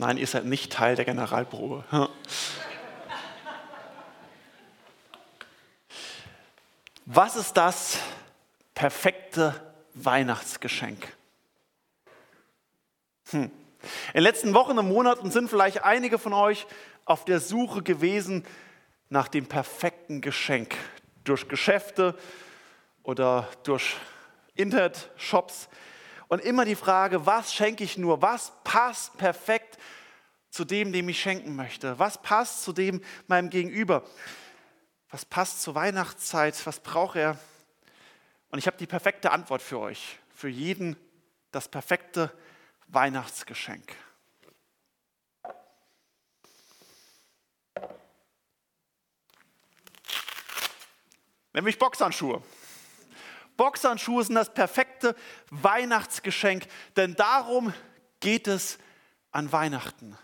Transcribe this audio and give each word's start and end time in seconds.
Nein, 0.00 0.16
ihr 0.16 0.26
seid 0.26 0.46
nicht 0.46 0.72
Teil 0.72 0.96
der 0.96 1.04
Generalprobe. 1.04 1.84
Was 7.04 7.36
ist 7.36 7.52
das 7.52 7.98
perfekte 8.72 9.54
Weihnachtsgeschenk? 9.92 11.06
Hm. 13.28 13.42
In 13.42 13.50
den 14.14 14.22
letzten 14.22 14.54
Wochen 14.54 14.78
und 14.78 14.88
Monaten 14.88 15.30
sind 15.30 15.50
vielleicht 15.50 15.84
einige 15.84 16.18
von 16.18 16.32
euch 16.32 16.66
auf 17.04 17.26
der 17.26 17.38
Suche 17.38 17.82
gewesen 17.82 18.46
nach 19.10 19.28
dem 19.28 19.44
perfekten 19.44 20.22
Geschenk. 20.22 20.76
Durch 21.24 21.46
Geschäfte 21.46 22.16
oder 23.02 23.46
durch 23.64 23.96
Internet-Shops. 24.54 25.68
Und 26.28 26.40
immer 26.42 26.64
die 26.64 26.76
Frage, 26.76 27.26
was 27.26 27.52
schenke 27.52 27.84
ich 27.84 27.98
nur? 27.98 28.22
Was 28.22 28.52
passt 28.64 29.18
perfekt 29.18 29.59
zu 30.50 30.64
dem, 30.64 30.92
dem 30.92 31.08
ich 31.08 31.20
schenken 31.20 31.56
möchte? 31.56 31.98
Was 31.98 32.20
passt 32.20 32.62
zu 32.62 32.72
dem 32.72 33.02
meinem 33.26 33.50
Gegenüber? 33.50 34.04
Was 35.10 35.24
passt 35.24 35.62
zur 35.62 35.74
Weihnachtszeit? 35.74 36.66
Was 36.66 36.80
braucht 36.80 37.16
er? 37.16 37.38
Und 38.50 38.58
ich 38.58 38.66
habe 38.66 38.76
die 38.76 38.86
perfekte 38.86 39.30
Antwort 39.30 39.62
für 39.62 39.78
euch. 39.78 40.18
Für 40.34 40.48
jeden 40.48 40.96
das 41.52 41.68
perfekte 41.68 42.32
Weihnachtsgeschenk. 42.88 43.94
Nämlich 51.52 51.78
Boxhandschuhe. 51.78 52.42
Boxhandschuhe 53.56 54.24
sind 54.24 54.36
das 54.36 54.54
perfekte 54.54 55.16
Weihnachtsgeschenk, 55.50 56.66
denn 56.96 57.14
darum 57.16 57.74
geht 58.20 58.46
es 58.46 58.78
an 59.32 59.50
Weihnachten. 59.52 60.16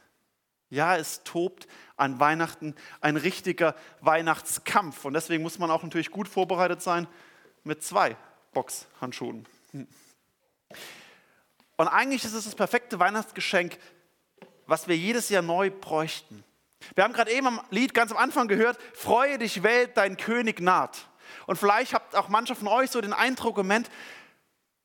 Ja, 0.69 0.97
es 0.97 1.22
tobt 1.22 1.69
an 1.97 2.19
Weihnachten 2.19 2.75
ein 3.00 3.17
richtiger 3.17 3.75
Weihnachtskampf. 4.00 5.05
Und 5.05 5.14
deswegen 5.14 5.42
muss 5.42 5.59
man 5.59 5.70
auch 5.70 5.83
natürlich 5.83 6.11
gut 6.11 6.28
vorbereitet 6.28 6.83
sein 6.83 7.06
mit 7.64 7.83
zwei 7.83 8.17
Boxhandschuhen. 8.53 9.47
Und 11.77 11.89
eigentlich 11.89 12.25
ist 12.25 12.33
es 12.33 12.44
das 12.44 12.55
perfekte 12.55 12.98
Weihnachtsgeschenk, 12.98 13.78
was 14.67 14.89
wir 14.89 14.97
jedes 14.97 15.28
Jahr 15.28 15.42
neu 15.42 15.70
bräuchten. 15.70 16.42
Wir 16.94 17.05
haben 17.05 17.12
gerade 17.12 17.31
eben 17.31 17.47
am 17.47 17.61
Lied 17.70 17.94
ganz 17.94 18.11
am 18.11 18.19
Anfang 18.19 18.48
gehört, 18.48 18.78
freue 18.94 19.39
dich 19.39 19.62
Welt, 19.62 19.97
dein 19.97 20.17
König 20.17 20.61
naht. 20.61 21.09
Und 21.47 21.56
vielleicht 21.56 21.94
habt 21.94 22.14
auch 22.14 22.28
manche 22.28 22.55
von 22.55 22.69
euch 22.69 22.91
so 22.91 23.00
den 23.00 23.12
Eindruck, 23.12 23.56
Moment, 23.56 23.91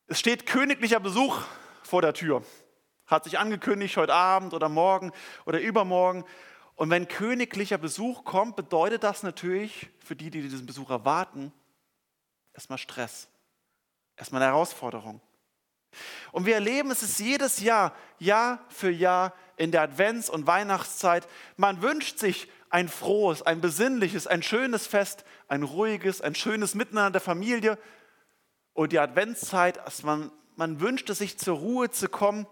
es 0.08 0.20
steht 0.20 0.46
königlicher 0.46 1.00
Besuch 1.00 1.42
vor 1.84 2.02
der 2.02 2.14
Tür. 2.14 2.44
Hat 3.12 3.26
sich 3.26 3.38
angekündigt 3.38 3.98
heute 3.98 4.14
Abend 4.14 4.54
oder 4.54 4.70
morgen 4.70 5.12
oder 5.46 5.60
übermorgen. 5.60 6.24
Und 6.76 6.90
wenn 6.90 7.08
königlicher 7.08 7.78
Besuch 7.78 8.24
kommt, 8.24 8.56
bedeutet 8.56 9.04
das 9.04 9.22
natürlich 9.22 9.90
für 10.00 10.16
die, 10.16 10.32
die 10.32 10.42
diesen 10.42 10.66
Besuch 10.66 10.90
erwarten, 10.90 11.52
erstmal 12.54 12.78
Stress, 12.78 13.28
erstmal 14.16 14.42
eine 14.42 14.52
Herausforderung. 14.52 15.22
Und 16.32 16.46
wir 16.46 16.56
erleben 16.56 16.90
es 16.90 17.04
ist 17.04 17.20
jedes 17.20 17.60
Jahr, 17.60 17.94
Jahr 18.18 18.64
für 18.70 18.90
Jahr 18.90 19.34
in 19.58 19.72
der 19.72 19.84
Advents- 19.84 20.30
und 20.30 20.48
Weihnachtszeit. 20.48 21.28
Man 21.58 21.82
wünscht 21.82 22.18
sich 22.18 22.50
ein 22.70 22.88
frohes, 22.88 23.42
ein 23.42 23.60
besinnliches, 23.60 24.26
ein 24.26 24.42
schönes 24.42 24.88
Fest, 24.88 25.26
ein 25.50 25.64
ruhiges, 25.64 26.22
ein 26.22 26.34
schönes 26.34 26.76
Miteinander 26.76 27.12
der 27.12 27.22
Familie. 27.22 27.78
Und 28.72 28.94
die 28.94 29.00
Adventszeit, 29.00 29.82
man, 30.04 30.32
man 30.56 30.80
wünscht 30.80 31.10
es 31.10 31.18
sich 31.18 31.38
zur 31.38 31.58
Ruhe 31.58 31.92
zu 31.92 32.08
kommen. 32.08 32.48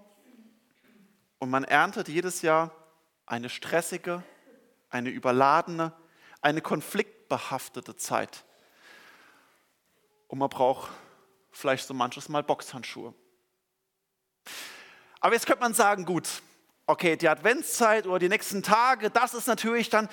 Und 1.40 1.50
man 1.50 1.64
erntet 1.64 2.10
jedes 2.10 2.42
Jahr 2.42 2.72
eine 3.26 3.50
stressige, 3.50 4.24
eine 4.90 5.10
überladene, 5.10 5.94
eine 6.42 6.62
konfliktbehaftete 6.62 7.96
Zeit. 7.96 8.44
Und 10.28 10.40
man 10.40 10.50
braucht 10.50 10.92
vielleicht 11.52 11.88
so 11.88 11.94
manches 11.94 12.30
Mal 12.30 12.44
Boxhandschuhe. 12.44 13.14
Aber 15.22 15.34
jetzt 15.34 15.46
könnte 15.46 15.62
man 15.62 15.74
sagen, 15.74 16.06
gut, 16.06 16.42
okay, 16.86 17.16
die 17.16 17.28
Adventszeit 17.28 18.06
oder 18.06 18.20
die 18.20 18.30
nächsten 18.30 18.64
Tage, 18.64 19.10
das 19.10 19.34
ist 19.34 19.48
natürlich 19.48 19.90
dann 19.90 20.10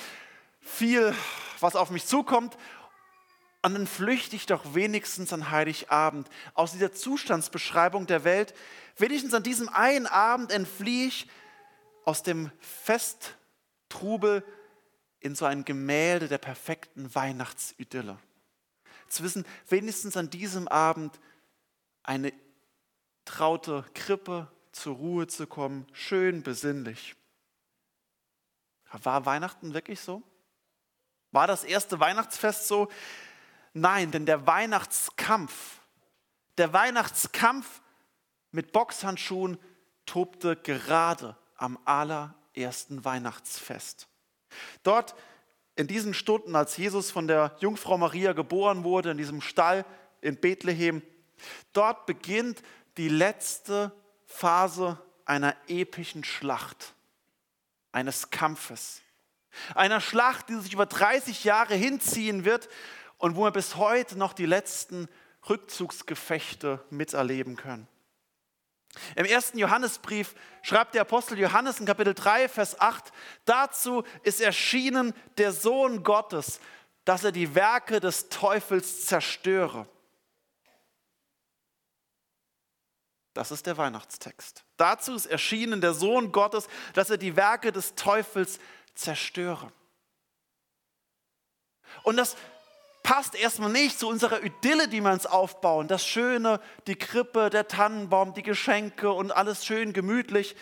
viel, 0.61 1.15
was 1.61 1.77
auf 1.77 1.91
mich 1.91 2.07
zukommt. 2.07 2.57
Und 3.67 3.75
dann 3.75 3.89
flüchte 3.89 4.37
ich 4.37 4.47
doch 4.47 4.77
wenigstens 4.77 5.33
an 5.33 5.51
Heiligabend 5.51 6.31
aus 6.55 6.71
dieser 6.71 6.93
Zustandsbeschreibung 6.93 8.07
der 8.07 8.23
Welt. 8.23 8.55
Wenigstens 8.97 9.35
an 9.35 9.43
diesem 9.43 9.69
einen 9.69 10.07
Abend 10.07 10.53
entfliehe 10.53 11.09
ich 11.09 11.29
aus 12.05 12.23
dem 12.23 12.53
Festtrubel 12.61 14.45
in 15.19 15.35
so 15.35 15.47
ein 15.47 15.65
Gemälde 15.65 16.29
der 16.29 16.39
perfekten 16.39 17.13
Weihnachtsidylle. 17.13 18.17
Zu 19.09 19.25
wissen, 19.25 19.45
wenigstens 19.69 20.17
an 20.17 20.31
diesem 20.31 20.69
Abend 20.69 21.19
eine 22.05 22.33
traute 23.25 23.85
Krippe, 23.95 24.47
zur 24.71 24.95
Ruhe 24.95 25.27
zu 25.27 25.49
kommen, 25.49 25.89
schön 25.93 26.45
besinnlich. 26.45 27.17
War 28.93 29.27
Weihnachten 29.27 29.75
wirklich 29.75 29.99
so? 29.99 30.23
War 31.33 31.49
das 31.49 31.65
erste 31.65 31.99
Weihnachtsfest 31.99 32.69
so? 32.69 32.89
Nein, 33.79 34.11
denn 34.11 34.25
der 34.25 34.47
Weihnachtskampf, 34.47 35.81
der 36.57 36.73
Weihnachtskampf 36.73 37.83
mit 38.51 38.73
Boxhandschuhen 38.73 39.59
tobte 40.07 40.57
gerade 40.57 41.37
am 41.57 41.79
allerersten 41.85 43.05
Weihnachtsfest. 43.05 44.09
Dort 44.83 45.15
in 45.75 45.89
diesen 45.89 46.15
Stunden, 46.15 46.57
als 46.57 46.79
Jesus 46.79 47.11
von 47.11 47.29
der 47.29 47.55
Jungfrau 47.59 47.99
Maria 47.99 48.33
geboren 48.33 48.83
wurde, 48.83 49.11
in 49.11 49.19
diesem 49.19 49.43
Stall 49.43 49.85
in 50.23 50.41
Bethlehem, 50.41 51.03
dort 51.75 52.07
beginnt 52.07 52.63
die 52.97 53.11
letzte 53.11 53.93
Phase 54.25 54.99
einer 55.27 55.55
epischen 55.69 56.25
Schlacht, 56.25 56.95
eines 57.93 58.31
Kampfes. 58.31 59.03
Einer 59.75 60.01
Schlacht, 60.01 60.49
die 60.49 60.59
sich 60.61 60.73
über 60.73 60.87
30 60.87 61.45
Jahre 61.45 61.75
hinziehen 61.75 62.47
wird 62.47 62.71
und 63.19 63.37
wo 63.37 63.45
wir 63.45 63.51
bis 63.51 63.77
heute 63.77 64.19
noch 64.19 64.33
die 64.33 64.47
letzten 64.47 65.09
Rückzugsgefechte 65.49 66.85
miterleben 66.91 67.57
können. 67.57 67.89
Im 69.15 69.27
ersten 69.27 69.59
Johannesbrief 69.59 70.35
schreibt 70.63 70.95
der 70.95 71.03
Apostel 71.03 71.39
Johannes 71.39 71.81
in 71.81 71.87
Kapitel 71.87 72.15
3, 72.15 72.49
Vers 72.49 72.81
8, 72.81 73.13
dazu 73.45 74.05
ist 74.23 74.41
erschienen 74.41 75.15
der 75.37 75.53
Sohn 75.53 76.03
Gottes, 76.03 76.61
dass 77.05 77.23
er 77.23 77.33
die 77.33 77.55
Werke 77.55 78.01
des 78.01 78.29
Teufels 78.31 79.07
zerstöre. 79.07 79.87
Das 83.35 83.51
ist 83.51 83.67
der 83.67 83.77
Weihnachtstext. 83.77 84.65
Dazu 84.79 85.15
ist 85.15 85.27
erschienen 85.27 85.83
der 85.83 85.93
Sohn 85.93 86.33
Gottes, 86.33 86.69
dass 86.95 87.11
er 87.11 87.19
die 87.19 87.37
Werke 87.37 87.71
des 87.71 87.95
Teufels 87.95 88.59
zerstöre. 88.95 89.71
Und 92.03 92.17
das 92.17 92.37
passt 93.07 93.37
erstmal 93.37 93.71
nicht 93.71 94.01
zu 94.01 94.09
unserer 94.09 94.43
Idylle, 94.43 94.89
die 94.89 95.01
wir 95.01 95.13
uns 95.13 95.27
aufbauen. 95.27 95.87
Das 95.87 96.05
Schöne, 96.05 96.61
die 96.89 96.97
Krippe, 96.97 97.51
der 97.51 97.69
Tannenbaum, 97.69 98.35
die 98.35 98.43
Geschenke 98.43 99.13
und 99.13 99.31
alles 99.31 99.65
schön 99.65 99.93
gemütlich. 99.93 100.57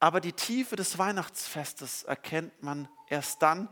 Aber 0.00 0.20
die 0.20 0.32
Tiefe 0.32 0.74
des 0.74 0.98
Weihnachtsfestes 0.98 2.02
erkennt 2.02 2.60
man 2.60 2.88
erst 3.08 3.40
dann, 3.40 3.68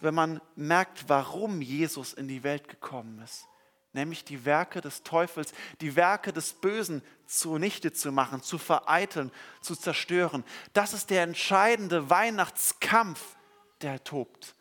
wenn 0.00 0.14
man 0.14 0.40
merkt, 0.56 1.10
warum 1.10 1.60
Jesus 1.60 2.14
in 2.14 2.28
die 2.28 2.42
Welt 2.42 2.66
gekommen 2.66 3.20
ist 3.22 3.46
nämlich 3.94 4.22
die 4.22 4.44
Werke 4.44 4.80
des 4.80 5.02
Teufels, 5.02 5.52
die 5.80 5.96
Werke 5.96 6.32
des 6.32 6.52
Bösen 6.52 7.02
zunichte 7.26 7.92
zu 7.92 8.12
machen, 8.12 8.42
zu 8.42 8.56
vereiteln, 8.58 9.32
zu 9.60 9.74
zerstören. 9.74 10.44
Das 10.72 10.92
ist 10.92 11.10
der 11.10 11.24
entscheidende 11.24 12.08
Weihnachtskampf, 12.08 13.36
der 13.80 14.04
tobt, 14.04 14.54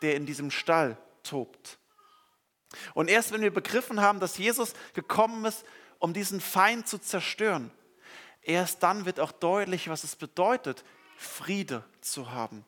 der 0.00 0.14
in 0.14 0.24
diesem 0.24 0.50
Stall 0.50 0.96
tobt. 1.28 1.78
Und 2.94 3.08
erst 3.08 3.32
wenn 3.32 3.40
wir 3.40 3.52
begriffen 3.52 4.00
haben, 4.00 4.20
dass 4.20 4.38
Jesus 4.38 4.74
gekommen 4.94 5.44
ist, 5.44 5.64
um 5.98 6.12
diesen 6.12 6.40
Feind 6.40 6.86
zu 6.86 6.98
zerstören, 6.98 7.70
erst 8.42 8.82
dann 8.82 9.04
wird 9.04 9.20
auch 9.20 9.32
deutlich, 9.32 9.88
was 9.88 10.04
es 10.04 10.16
bedeutet, 10.16 10.84
Friede 11.16 11.84
zu 12.00 12.30
haben 12.30 12.64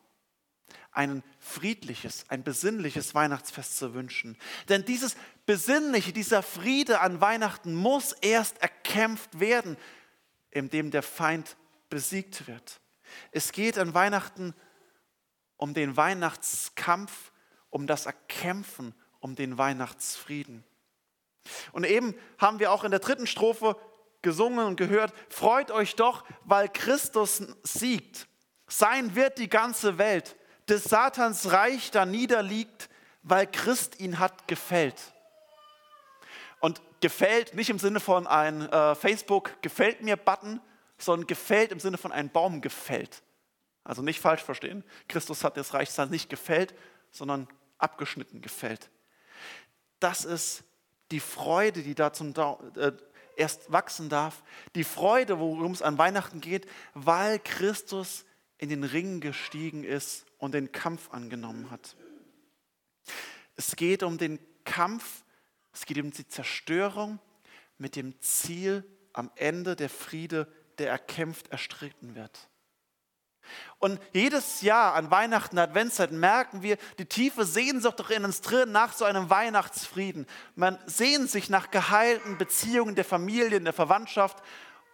ein 0.91 1.23
friedliches, 1.39 2.29
ein 2.29 2.43
besinnliches 2.43 3.15
Weihnachtsfest 3.15 3.77
zu 3.77 3.93
wünschen. 3.93 4.37
Denn 4.69 4.85
dieses 4.85 5.15
Besinnliche, 5.45 6.11
dieser 6.11 6.43
Friede 6.43 6.99
an 6.99 7.21
Weihnachten 7.21 7.73
muss 7.73 8.11
erst 8.11 8.61
erkämpft 8.61 9.39
werden, 9.39 9.77
indem 10.49 10.91
der 10.91 11.03
Feind 11.03 11.55
besiegt 11.89 12.47
wird. 12.47 12.81
Es 13.31 13.51
geht 13.51 13.77
an 13.77 13.93
Weihnachten 13.93 14.53
um 15.57 15.73
den 15.73 15.95
Weihnachtskampf, 15.95 17.30
um 17.71 17.87
das 17.87 18.05
Erkämpfen, 18.05 18.93
um 19.19 19.35
den 19.35 19.57
Weihnachtsfrieden. 19.57 20.63
Und 21.71 21.85
eben 21.85 22.13
haben 22.37 22.59
wir 22.59 22.71
auch 22.71 22.83
in 22.83 22.91
der 22.91 22.99
dritten 22.99 23.25
Strophe 23.25 23.75
gesungen 24.21 24.67
und 24.67 24.75
gehört, 24.75 25.13
freut 25.29 25.71
euch 25.71 25.95
doch, 25.95 26.23
weil 26.43 26.69
Christus 26.69 27.41
siegt. 27.63 28.27
Sein 28.67 29.15
wird 29.15 29.39
die 29.39 29.49
ganze 29.49 29.97
Welt, 29.97 30.35
des 30.69 30.83
Satans 30.83 31.51
Reich 31.51 31.91
da 31.91 32.05
niederliegt, 32.05 32.89
weil 33.23 33.47
Christ 33.47 33.99
ihn 33.99 34.19
hat 34.19 34.47
gefällt. 34.47 35.13
Und 36.59 36.81
gefällt 37.01 37.55
nicht 37.55 37.69
im 37.69 37.79
Sinne 37.79 37.99
von 37.99 38.27
ein 38.27 38.69
äh, 38.69 38.95
Facebook 38.95 39.61
gefällt 39.61 40.01
mir 40.01 40.15
Button, 40.15 40.61
sondern 40.97 41.27
gefällt 41.27 41.71
im 41.71 41.79
Sinne 41.79 41.97
von 41.97 42.11
einem 42.11 42.29
Baum 42.29 42.61
gefällt. 42.61 43.23
Also 43.83 44.03
nicht 44.03 44.21
falsch 44.21 44.43
verstehen. 44.43 44.83
Christus 45.07 45.43
hat 45.43 45.57
das 45.57 45.73
Reich 45.73 45.89
nicht 46.09 46.29
gefällt, 46.29 46.75
sondern 47.09 47.47
abgeschnitten 47.81 48.41
gefällt. 48.41 48.89
Das 49.99 50.25
ist 50.25 50.63
die 51.11 51.19
Freude, 51.19 51.83
die 51.83 51.95
da 51.95 52.13
zum, 52.13 52.33
äh, 52.75 52.91
erst 53.35 53.71
wachsen 53.71 54.09
darf. 54.09 54.43
Die 54.75 54.83
Freude, 54.83 55.39
worum 55.39 55.71
es 55.71 55.81
an 55.81 55.97
Weihnachten 55.97 56.41
geht, 56.41 56.67
weil 56.93 57.39
Christus 57.39 58.25
in 58.57 58.69
den 58.69 58.83
Ring 58.83 59.19
gestiegen 59.19 59.83
ist 59.83 60.25
und 60.37 60.53
den 60.53 60.71
Kampf 60.71 61.11
angenommen 61.11 61.71
hat. 61.71 61.95
Es 63.55 63.75
geht 63.75 64.03
um 64.03 64.17
den 64.17 64.39
Kampf, 64.63 65.23
es 65.73 65.85
geht 65.85 65.97
um 65.97 66.11
die 66.11 66.27
Zerstörung 66.27 67.19
mit 67.77 67.95
dem 67.95 68.19
Ziel, 68.21 68.85
am 69.13 69.31
Ende 69.35 69.75
der 69.75 69.89
Friede, 69.89 70.47
der 70.77 70.89
erkämpft, 70.89 71.49
erstritten 71.49 72.15
wird. 72.15 72.49
Und 73.79 73.99
jedes 74.13 74.61
Jahr 74.61 74.93
an 74.93 75.11
Weihnachten, 75.11 75.57
Adventszeit 75.57 76.11
merken 76.11 76.61
wir 76.61 76.77
die 76.99 77.05
tiefe 77.05 77.45
Sehnsucht 77.45 77.99
doch 77.99 78.09
in 78.09 78.25
uns 78.25 78.41
drin 78.41 78.71
nach 78.71 78.93
so 78.93 79.05
einem 79.05 79.29
Weihnachtsfrieden. 79.29 80.27
Man 80.55 80.77
sehnt 80.85 81.29
sich 81.29 81.49
nach 81.49 81.71
geheilten 81.71 82.37
Beziehungen 82.37 82.95
der 82.95 83.05
Familie, 83.05 83.59
der 83.59 83.73
Verwandtschaft. 83.73 84.37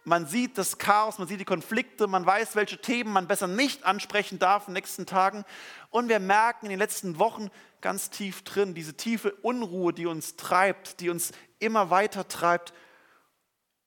Man 0.04 0.26
sieht 0.26 0.56
das 0.56 0.78
Chaos, 0.78 1.18
man 1.18 1.28
sieht 1.28 1.40
die 1.40 1.44
Konflikte, 1.44 2.06
man 2.06 2.24
weiß, 2.24 2.56
welche 2.56 2.80
Themen 2.80 3.12
man 3.12 3.28
besser 3.28 3.46
nicht 3.46 3.84
ansprechen 3.84 4.38
darf 4.38 4.66
in 4.66 4.72
den 4.72 4.80
nächsten 4.80 5.04
Tagen. 5.04 5.44
Und 5.90 6.08
wir 6.08 6.18
merken 6.18 6.66
in 6.66 6.70
den 6.70 6.78
letzten 6.78 7.18
Wochen 7.18 7.50
ganz 7.82 8.08
tief 8.08 8.42
drin 8.42 8.74
diese 8.74 8.94
tiefe 8.94 9.32
Unruhe, 9.42 9.92
die 9.92 10.06
uns 10.06 10.36
treibt, 10.36 11.00
die 11.00 11.10
uns 11.10 11.32
immer 11.58 11.90
weiter 11.90 12.26
treibt. 12.26 12.72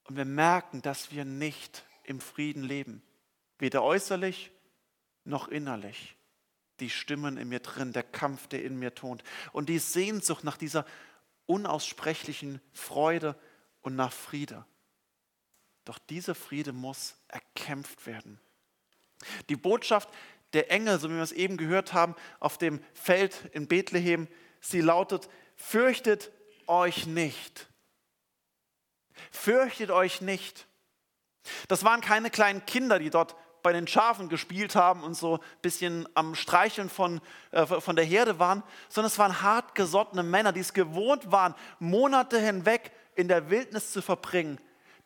Und 0.04 0.16
wir 0.16 0.26
merken, 0.26 0.84
dass 0.84 1.12
wir 1.12 1.26
nicht 1.26 1.84
im 2.04 2.20
Frieden 2.20 2.64
leben. 2.64 3.02
Weder 3.62 3.84
äußerlich 3.84 4.52
noch 5.24 5.48
innerlich. 5.48 6.18
Die 6.80 6.90
Stimmen 6.90 7.38
in 7.38 7.48
mir 7.48 7.60
drin, 7.60 7.94
der 7.94 8.02
Kampf, 8.02 8.48
der 8.48 8.64
in 8.64 8.80
mir 8.80 8.96
tont. 8.96 9.24
Und 9.54 9.70
die 9.70 9.78
Sehnsucht 9.78 10.44
nach 10.44 10.58
dieser 10.58 10.84
unaussprechlichen 11.46 12.60
Freude 12.74 13.40
und 13.82 13.96
nach 13.96 14.12
Friede. 14.12 14.66
Doch 15.86 16.00
dieser 16.00 16.34
Friede 16.34 16.74
muss 16.74 17.16
erkämpft 17.28 18.08
werden. 18.08 18.42
Die 19.48 19.56
Botschaft 19.56 20.10
der 20.54 20.72
Engel, 20.72 21.00
so 21.00 21.12
wie 21.12 21.16
wir 21.16 21.22
es 21.22 21.32
eben 21.32 21.58
gehört 21.58 21.94
haben, 21.94 22.16
auf 22.40 22.58
dem 22.58 22.84
Feld 22.96 23.48
in 23.54 23.68
Bethlehem, 23.68 24.28
sie 24.60 24.82
lautet, 24.82 25.30
fürchtet 25.56 26.32
euch 26.66 27.06
nicht. 27.06 27.70
Fürchtet 29.30 29.92
euch 29.92 30.22
nicht. 30.22 30.66
Das 31.68 31.84
waren 31.84 32.02
keine 32.02 32.32
kleinen 32.32 32.66
Kinder, 32.66 32.98
die 32.98 33.12
dort 33.12 33.36
bei 33.64 33.74
den 33.74 33.88
Schafen 33.88 34.30
gespielt 34.30 34.76
haben 34.76 35.04
und 35.04 35.16
so 35.16 35.38
ein 35.38 35.44
bisschen 35.62 36.08
am 36.16 36.36
Streicheln 36.36 36.90
von, 36.90 37.22
äh, 37.52 37.66
von 37.66 37.96
der 37.96 38.06
Herde 38.06 38.40
waren, 38.40 38.64
sondern 38.90 39.12
es 39.12 39.20
waren 39.20 39.42
hartgesottene 39.42 40.24
Männer, 40.24 40.52
die 40.52 40.60
es 40.60 40.74
gewohnt 40.74 41.32
waren, 41.32 41.56
Monate 41.80 42.40
hinweg 42.40 42.92
in 43.16 43.28
der 43.28 43.50
Wildnis 43.50 43.92
zu 43.92 44.02
verbringen, 44.02 44.60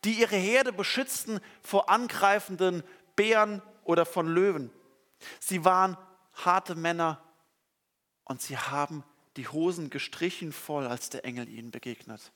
die 0.04 0.12
ihre 0.12 0.36
Herde 0.36 0.72
beschützten 0.72 1.40
vor 1.62 1.90
angreifenden 1.90 2.82
Bären 3.16 3.62
oder 3.84 4.06
von 4.06 4.28
Löwen. 4.28 4.70
Sie 5.40 5.64
waren 5.64 5.96
harte 6.34 6.74
Männer 6.74 7.22
und 8.24 8.42
sie 8.42 8.58
haben 8.58 9.04
die 9.36 9.48
Hosen 9.48 9.90
gestrichen 9.90 10.52
voll, 10.52 10.86
als 10.86 11.10
der 11.10 11.24
Engel 11.24 11.48
ihnen 11.48 11.70
begegnet. 11.70 12.32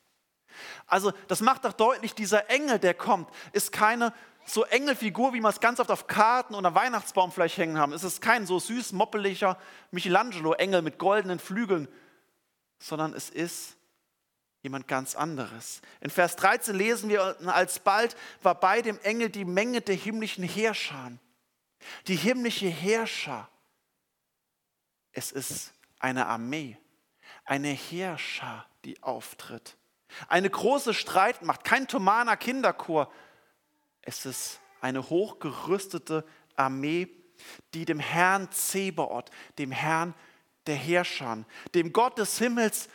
Also 0.87 1.13
das 1.29 1.41
macht 1.41 1.65
doch 1.65 1.73
deutlich, 1.73 2.15
dieser 2.15 2.51
Engel, 2.51 2.79
der 2.79 2.95
kommt, 2.95 3.29
ist 3.53 3.73
keine 3.73 4.13
so 4.45 4.65
Engelfigur, 4.65 5.33
wie 5.33 5.41
man 5.41 5.53
es 5.53 5.61
ganz 5.61 5.81
oft 5.81 5.91
auf 5.91 6.07
Karten 6.07 6.55
oder 6.55 6.75
Weihnachtsbaum 6.75 7.31
vielleicht 7.33 7.59
hängen 7.59 7.79
haben. 7.79 7.93
Es 7.93 8.05
ist 8.05 8.21
kein 8.21 8.47
so 8.47 8.59
süß, 8.59 8.93
moppeliger 8.93 9.59
Michelangelo-Engel 9.91 10.83
mit 10.83 10.99
goldenen 10.99 11.39
Flügeln, 11.39 11.89
sondern 12.79 13.15
es 13.15 13.31
ist 13.31 13.77
jemand 14.63 14.89
ganz 14.89 15.15
anderes. 15.15 15.81
In 16.01 16.11
Vers 16.11 16.37
13 16.37 16.75
lesen 16.75 17.09
wir, 17.09 17.37
alsbald 17.47 18.17
war 18.43 18.55
bei 18.55 18.83
dem 18.83 18.99
Engel 19.01 19.31
die 19.31 19.45
Menge 19.45 19.81
der 19.81 19.95
himmlischen 19.95 20.45
Herrscher. 20.45 21.13
Die 22.09 22.17
himmlische 22.17 22.69
Herrscher. 22.69 23.49
Es 25.13 25.33
ist 25.33 25.73
eine 25.99 26.27
Armee, 26.27 26.77
eine 27.45 27.69
Herrscher, 27.69 28.67
die 28.85 29.03
auftritt. 29.03 29.77
Eine 30.29 30.51
große 30.51 30.93
Streitmacht, 30.93 31.65
kein 31.65 31.89
Thomaner 31.89 32.37
Kinderchor, 32.37 33.11
es 34.03 34.27
ist 34.27 34.61
eine 34.81 35.09
hochgerüstete 35.09 36.25
Armee, 36.57 37.09
die 37.75 37.85
dem 37.85 38.01
Herrn 38.01 38.51
Zebaoth, 38.51 39.31
dem 39.59 39.71
Herrn 39.71 40.15
der 40.67 40.77
Herrscher, 40.77 41.45
dem 41.75 41.93
Gott 41.93 42.19
des 42.19 42.39
Himmels 42.39 42.89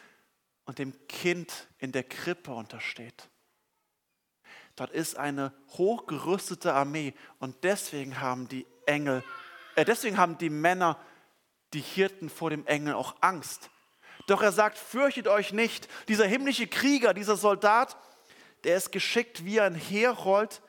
und 0.66 0.80
dem 0.80 1.08
Kind 1.08 1.68
in 1.80 1.92
der 1.92 2.04
Krippe 2.04 2.54
untersteht. 2.54 3.30
Dort 4.76 4.92
ist 4.92 5.18
eine 5.18 5.54
hochgerüstete 5.78 6.74
Armee 6.74 7.14
und 7.40 7.64
deswegen 7.64 8.20
haben 8.20 8.48
die 8.48 8.66
Engel, 8.86 9.24
äh, 9.76 9.86
deswegen 9.86 10.18
haben 10.18 10.38
die 10.38 10.50
Männer, 10.50 11.00
die 11.74 11.82
Hirten 11.82 12.30
vor 12.30 12.50
dem 12.50 12.66
Engel 12.68 12.94
auch 12.94 13.16
Angst. 13.22 13.70
Doch 14.28 14.42
er 14.42 14.52
sagt, 14.52 14.78
fürchtet 14.78 15.28
euch 15.28 15.54
nicht. 15.54 15.88
Dieser 16.08 16.26
himmlische 16.26 16.68
Krieger, 16.68 17.14
dieser 17.14 17.38
Soldat, 17.38 17.96
der 18.64 18.76
ist 18.76 18.92
geschickt 18.92 19.46
wie 19.46 19.62
ein 19.62 19.76
Herold, 19.76 20.62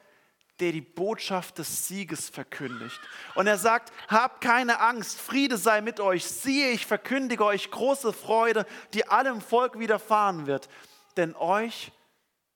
der 0.60 0.72
die 0.72 0.80
Botschaft 0.80 1.58
des 1.58 1.86
Sieges 1.86 2.28
verkündigt. 2.28 2.98
Und 3.34 3.46
er 3.46 3.58
sagt, 3.58 3.92
habt 4.08 4.40
keine 4.40 4.80
Angst, 4.80 5.20
Friede 5.20 5.58
sei 5.58 5.80
mit 5.80 6.00
euch. 6.00 6.24
Siehe, 6.24 6.70
ich 6.70 6.86
verkündige 6.86 7.44
euch 7.44 7.70
große 7.70 8.12
Freude, 8.12 8.66
die 8.94 9.06
allem 9.06 9.40
Volk 9.40 9.78
widerfahren 9.78 10.46
wird. 10.46 10.68
Denn 11.16 11.34
euch 11.36 11.92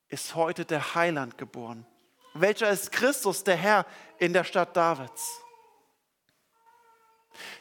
ist 0.09 0.35
heute 0.35 0.65
der 0.65 0.95
Heiland 0.95 1.37
geboren. 1.37 1.85
Welcher 2.33 2.69
ist 2.69 2.91
Christus, 2.91 3.43
der 3.43 3.55
Herr 3.55 3.85
in 4.17 4.33
der 4.33 4.43
Stadt 4.43 4.75
Davids? 4.75 5.41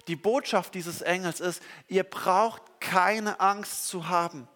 Die 0.08 0.16
Botschaft 0.16 0.74
dieses 0.74 1.02
Engels 1.02 1.40
ist, 1.40 1.62
ihr 1.88 2.04
braucht 2.04 2.62
keine 2.80 3.40
Angst 3.40 3.88
zu 3.88 4.08
haben. 4.08 4.48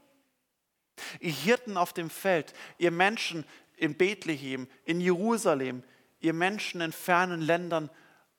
Ihr 1.21 1.33
Hirten 1.33 1.77
auf 1.77 1.93
dem 1.93 2.11
Feld, 2.11 2.55
ihr 2.79 2.91
Menschen, 2.91 3.45
in 3.77 3.97
Bethlehem, 3.97 4.69
in 4.85 5.01
Jerusalem, 5.01 5.83
ihr 6.21 6.33
Menschen 6.33 6.81
in 6.81 6.93
fernen 6.93 7.41
Ländern, 7.41 7.91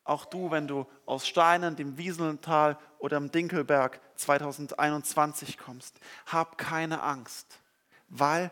auch 0.03 0.25
du, 0.25 0.51
wenn 0.51 0.67
du 0.67 0.85
aus 1.05 1.27
Steinen, 1.27 1.75
dem 1.75 1.97
Wieseltal 1.97 2.77
oder 2.99 3.19
dem 3.19 3.31
Dinkelberg 3.31 3.99
2021 4.15 5.57
kommst, 5.57 5.99
hab 6.27 6.57
keine 6.57 7.01
Angst, 7.01 7.59
weil 8.07 8.51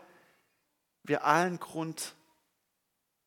wir 1.04 1.24
allen 1.24 1.60
Grund, 1.60 2.14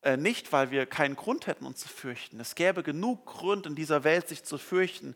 äh, 0.01 0.17
nicht 0.17 0.51
weil 0.51 0.71
wir 0.71 0.85
keinen 0.85 1.15
Grund 1.15 1.47
hätten, 1.47 1.65
uns 1.65 1.79
zu 1.79 1.87
fürchten. 1.87 2.39
Es 2.39 2.55
gäbe 2.55 2.83
genug 2.83 3.25
Grund 3.25 3.65
in 3.65 3.75
dieser 3.75 4.03
Welt, 4.03 4.27
sich 4.27 4.43
zu 4.43 4.57
fürchten, 4.57 5.15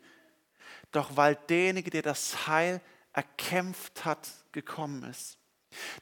doch 0.90 1.16
weil 1.16 1.36
derjenige, 1.48 1.90
der 1.90 2.02
das 2.02 2.46
Heil 2.46 2.80
erkämpft 3.12 4.04
hat, 4.04 4.28
gekommen 4.52 5.02
ist. 5.04 5.38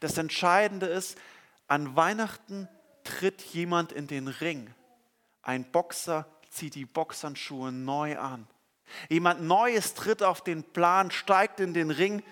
Das 0.00 0.18
Entscheidende 0.18 0.86
ist, 0.86 1.18
an 1.70 1.94
Weihnachten 1.94 2.68
tritt 3.04 3.40
jemand 3.42 3.92
in 3.92 4.08
den 4.08 4.26
Ring. 4.26 4.74
Ein 5.42 5.70
Boxer 5.70 6.26
zieht 6.50 6.74
die 6.74 6.84
Boxhandschuhe 6.84 7.70
neu 7.70 8.18
an. 8.18 8.48
Jemand 9.08 9.42
Neues 9.42 9.94
tritt 9.94 10.24
auf 10.24 10.42
den 10.42 10.64
Plan, 10.64 11.12
steigt 11.12 11.60
in 11.60 11.72
den 11.72 11.92
Ring. 11.92 12.24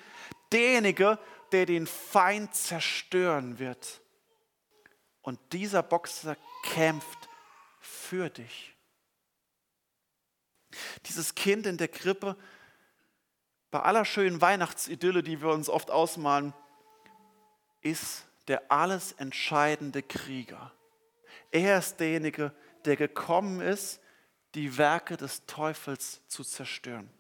Derjenige, 0.51 1.21
der 1.53 1.67
den 1.67 1.87
Feind 1.87 2.53
zerstören 2.53 3.61
wird. 3.61 4.01
Und 5.23 5.39
dieser 5.53 5.85
Boxer 5.85 6.37
kämpft 6.65 7.29
für 7.79 8.31
dich. 8.31 8.75
Dieses 11.07 11.37
Kind 11.37 11.65
in 11.67 11.77
der 11.77 11.89
Krippe, 11.89 12.37
bei 13.71 13.81
aller 13.81 14.05
schönen 14.05 14.41
Weihnachtsidylle, 14.41 15.23
die 15.23 15.41
wir 15.41 15.51
uns 15.51 15.69
oft 15.69 15.93
ausmalen, 15.93 16.55
ist 17.83 18.28
der 18.49 18.71
alles 18.71 19.13
entscheidende 19.13 20.03
Krieger. 20.03 20.73
Er 21.51 21.79
ist 21.79 22.01
derjenige, 22.01 22.53
der 22.85 22.97
gekommen 22.97 23.61
ist, 23.61 24.01
die 24.55 24.79
Werke 24.79 25.17
des 25.17 25.45
Teufels 25.47 26.27
zu 26.27 26.43
zerstören. 26.43 27.11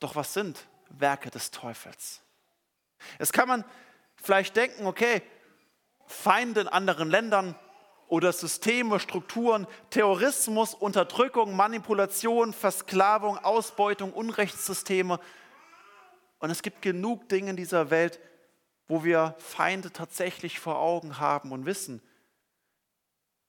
Doch 0.00 0.16
was 0.16 0.32
sind 0.32 0.66
Werke 0.88 1.30
des 1.30 1.50
Teufels? 1.50 2.22
Es 3.18 3.32
kann 3.32 3.48
man 3.48 3.64
vielleicht 4.16 4.56
denken, 4.56 4.86
okay, 4.86 5.22
Feinde 6.06 6.62
in 6.62 6.68
anderen 6.68 7.10
Ländern 7.10 7.54
oder 8.08 8.32
Systeme, 8.32 9.00
Strukturen, 9.00 9.66
Terrorismus, 9.90 10.74
Unterdrückung, 10.74 11.56
Manipulation, 11.56 12.52
Versklavung, 12.52 13.38
Ausbeutung, 13.38 14.12
Unrechtssysteme. 14.12 15.20
Und 16.38 16.50
es 16.50 16.62
gibt 16.62 16.82
genug 16.82 17.28
Dinge 17.28 17.50
in 17.50 17.56
dieser 17.56 17.90
Welt, 17.90 18.20
wo 18.88 19.04
wir 19.04 19.34
Feinde 19.38 19.92
tatsächlich 19.92 20.58
vor 20.58 20.78
Augen 20.78 21.18
haben 21.18 21.52
und 21.52 21.66
wissen, 21.66 22.00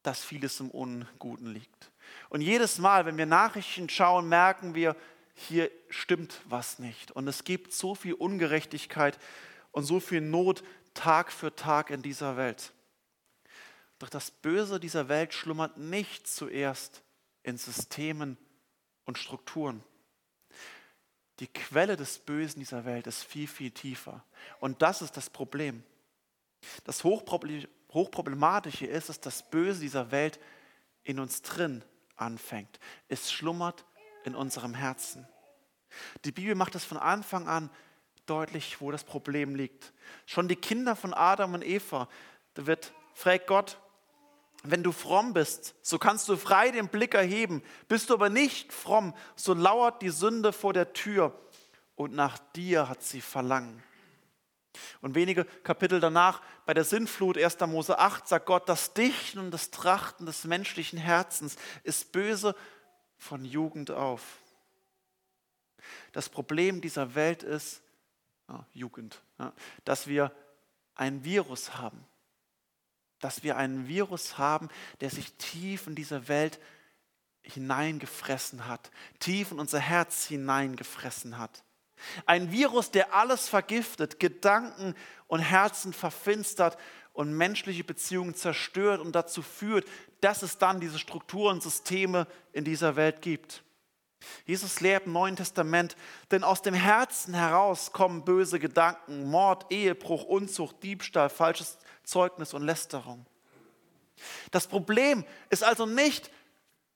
dass 0.03 0.24
vieles 0.24 0.60
im 0.60 0.72
Unguten 0.72 1.48
liegt. 1.48 1.91
Und 2.29 2.41
jedes 2.41 2.77
Mal, 2.77 3.06
wenn 3.06 3.17
wir 3.17 3.25
Nachrichten 3.25 3.89
schauen, 3.89 4.29
merken 4.29 4.74
wir, 4.74 4.96
hier 5.36 5.70
stimmt 5.89 6.41
was 6.46 6.79
nicht. 6.79 7.12
Und 7.12 7.27
es 7.27 7.44
gibt 7.44 7.74
so 7.74 7.94
viel 7.94 8.13
Ungerechtigkeit 8.13 9.20
und 9.72 9.84
so 9.84 10.00
viel 10.00 10.22
Not 10.22 10.63
Tag 10.94 11.32
für 11.32 11.56
Tag 11.56 11.91
in 11.91 12.01
dieser 12.01 12.38
Welt. 12.38 12.74
Doch 14.00 14.10
das 14.10 14.32
Böse 14.32 14.79
dieser 14.79 15.10
Welt 15.10 15.34
schlummert 15.34 15.77
nicht 15.77 16.27
zuerst 16.27 17.03
in 17.44 17.58
Systemen 17.58 18.38
und 19.06 19.17
Strukturen. 19.17 19.84
Die 21.39 21.48
Quelle 21.48 21.96
des 21.96 22.20
Bösen 22.20 22.60
dieser 22.60 22.86
Welt 22.86 23.08
ist 23.08 23.24
viel, 23.24 23.48
viel 23.48 23.72
tiefer. 23.72 24.24
Und 24.60 24.82
das 24.82 25.01
ist 25.01 25.17
das 25.17 25.29
Problem. 25.29 25.84
Das 26.84 27.03
Hochproblematische 27.03 28.88
ist, 28.88 29.10
dass 29.10 29.20
das 29.20 29.44
Böse 29.50 29.82
dieser 29.82 30.12
Welt 30.12 30.39
in 31.03 31.20
uns 31.20 31.41
drin 31.41 31.84
anfängt. 32.15 32.79
Es 33.08 33.32
schlummert 33.32 33.86
in 34.24 34.36
unserem 34.36 34.74
Herzen. 34.74 35.27
Die 36.25 36.32
Bibel 36.32 36.56
macht 36.56 36.75
es 36.75 36.84
von 36.84 36.98
Anfang 36.98 37.48
an 37.48 37.70
deutlich, 38.25 38.82
wo 38.82 38.91
das 38.91 39.03
Problem 39.03 39.56
liegt. 39.56 39.94
Schon 40.25 40.48
die 40.48 40.56
Kinder 40.56 40.96
von 40.96 41.13
Adam 41.13 41.53
und 41.53 41.63
Eva, 41.63 42.10
da 42.56 42.65
wird, 42.65 42.94
fragt 43.13 43.48
Gott, 43.48 43.79
wenn 44.64 44.84
du 44.84 44.92
fromm 44.92 45.34
bist, 45.34 45.76
so 45.82 45.98
kannst 46.00 46.28
du 46.30 46.36
frei 46.36 46.72
den 46.72 46.88
Blick 46.88 47.14
erheben. 47.14 47.64
Bist 47.88 48.10
du 48.10 48.16
aber 48.16 48.30
nicht 48.30 48.74
fromm, 48.74 49.14
so 49.36 49.54
lauert 49.54 50.02
die 50.02 50.10
Sünde 50.10 50.52
vor 50.52 50.74
der 50.74 50.94
Tür 50.94 51.38
und 51.96 52.14
nach 52.14 52.38
dir 52.56 52.90
hat 52.90 53.04
sie 53.04 53.22
Verlangen. 53.22 53.84
Und 55.02 55.16
wenige 55.16 55.46
Kapitel 55.46 56.00
danach, 56.00 56.42
bei 56.66 56.74
der 56.74 56.84
Sintflut 56.84 57.38
1. 57.38 57.60
Mose 57.62 57.98
8, 57.98 58.28
sagt 58.28 58.46
Gott, 58.46 58.70
das 58.70 58.94
Dichten 58.94 59.40
und 59.40 59.52
das 59.52 59.72
Trachten 59.72 60.26
des 60.26 60.44
menschlichen 60.44 61.00
Herzens 61.00 61.56
ist 61.84 62.12
böse 62.12 62.56
von 63.18 63.44
Jugend 63.44 63.92
auf. 63.92 64.40
Das 66.12 66.30
Problem 66.30 66.82
dieser 66.82 67.16
Welt 67.16 67.44
ist, 67.44 67.82
oh, 68.50 68.60
Jugend, 68.74 69.22
ja, 69.40 69.54
dass 69.86 70.08
wir 70.08 70.32
ein 70.96 71.24
Virus 71.24 71.76
haben. 71.76 72.06
Dass 73.20 73.44
wir 73.44 73.58
einen 73.58 73.88
Virus 73.88 74.38
haben, 74.38 74.70
der 75.02 75.10
sich 75.10 75.34
tief 75.34 75.88
in 75.88 75.96
diese 75.96 76.28
Welt 76.28 76.60
hineingefressen 77.42 78.68
hat, 78.68 78.92
tief 79.20 79.52
in 79.52 79.60
unser 79.60 79.80
Herz 79.80 80.26
hineingefressen 80.28 81.38
hat. 81.38 81.64
Ein 82.26 82.52
Virus, 82.52 82.92
der 82.92 83.14
alles 83.14 83.50
vergiftet, 83.50 84.20
Gedanken 84.20 84.94
und 85.28 85.40
Herzen 85.40 85.94
verfinstert 85.94 86.78
und 87.14 87.34
menschliche 87.34 87.84
Beziehungen 87.84 88.36
zerstört 88.36 89.02
und 89.02 89.14
dazu 89.14 89.42
führt, 89.42 89.88
dass 90.22 90.44
es 90.44 90.58
dann 90.60 90.80
diese 90.80 91.00
Strukturen 91.00 91.56
und 91.56 91.64
Systeme 91.64 92.28
in 92.54 92.64
dieser 92.64 92.96
Welt 92.96 93.22
gibt. 93.22 93.64
Jesus 94.46 94.82
lehrt 94.82 95.06
im 95.06 95.14
Neuen 95.14 95.36
Testament, 95.36 95.96
denn 96.32 96.44
aus 96.44 96.62
dem 96.62 96.74
Herzen 96.74 97.34
heraus 97.34 97.92
kommen 97.92 98.26
böse 98.26 98.60
Gedanken, 98.60 99.30
Mord, 99.30 99.72
Ehebruch, 99.72 100.24
Unzucht, 100.24 100.82
Diebstahl, 100.84 101.30
falsches 101.30 101.78
Zeugnis 102.04 102.54
und 102.54 102.64
Lästerung. 102.64 103.26
Das 104.52 104.68
Problem 104.68 105.26
ist 105.50 105.64
also 105.64 105.86
nicht, 105.86 106.32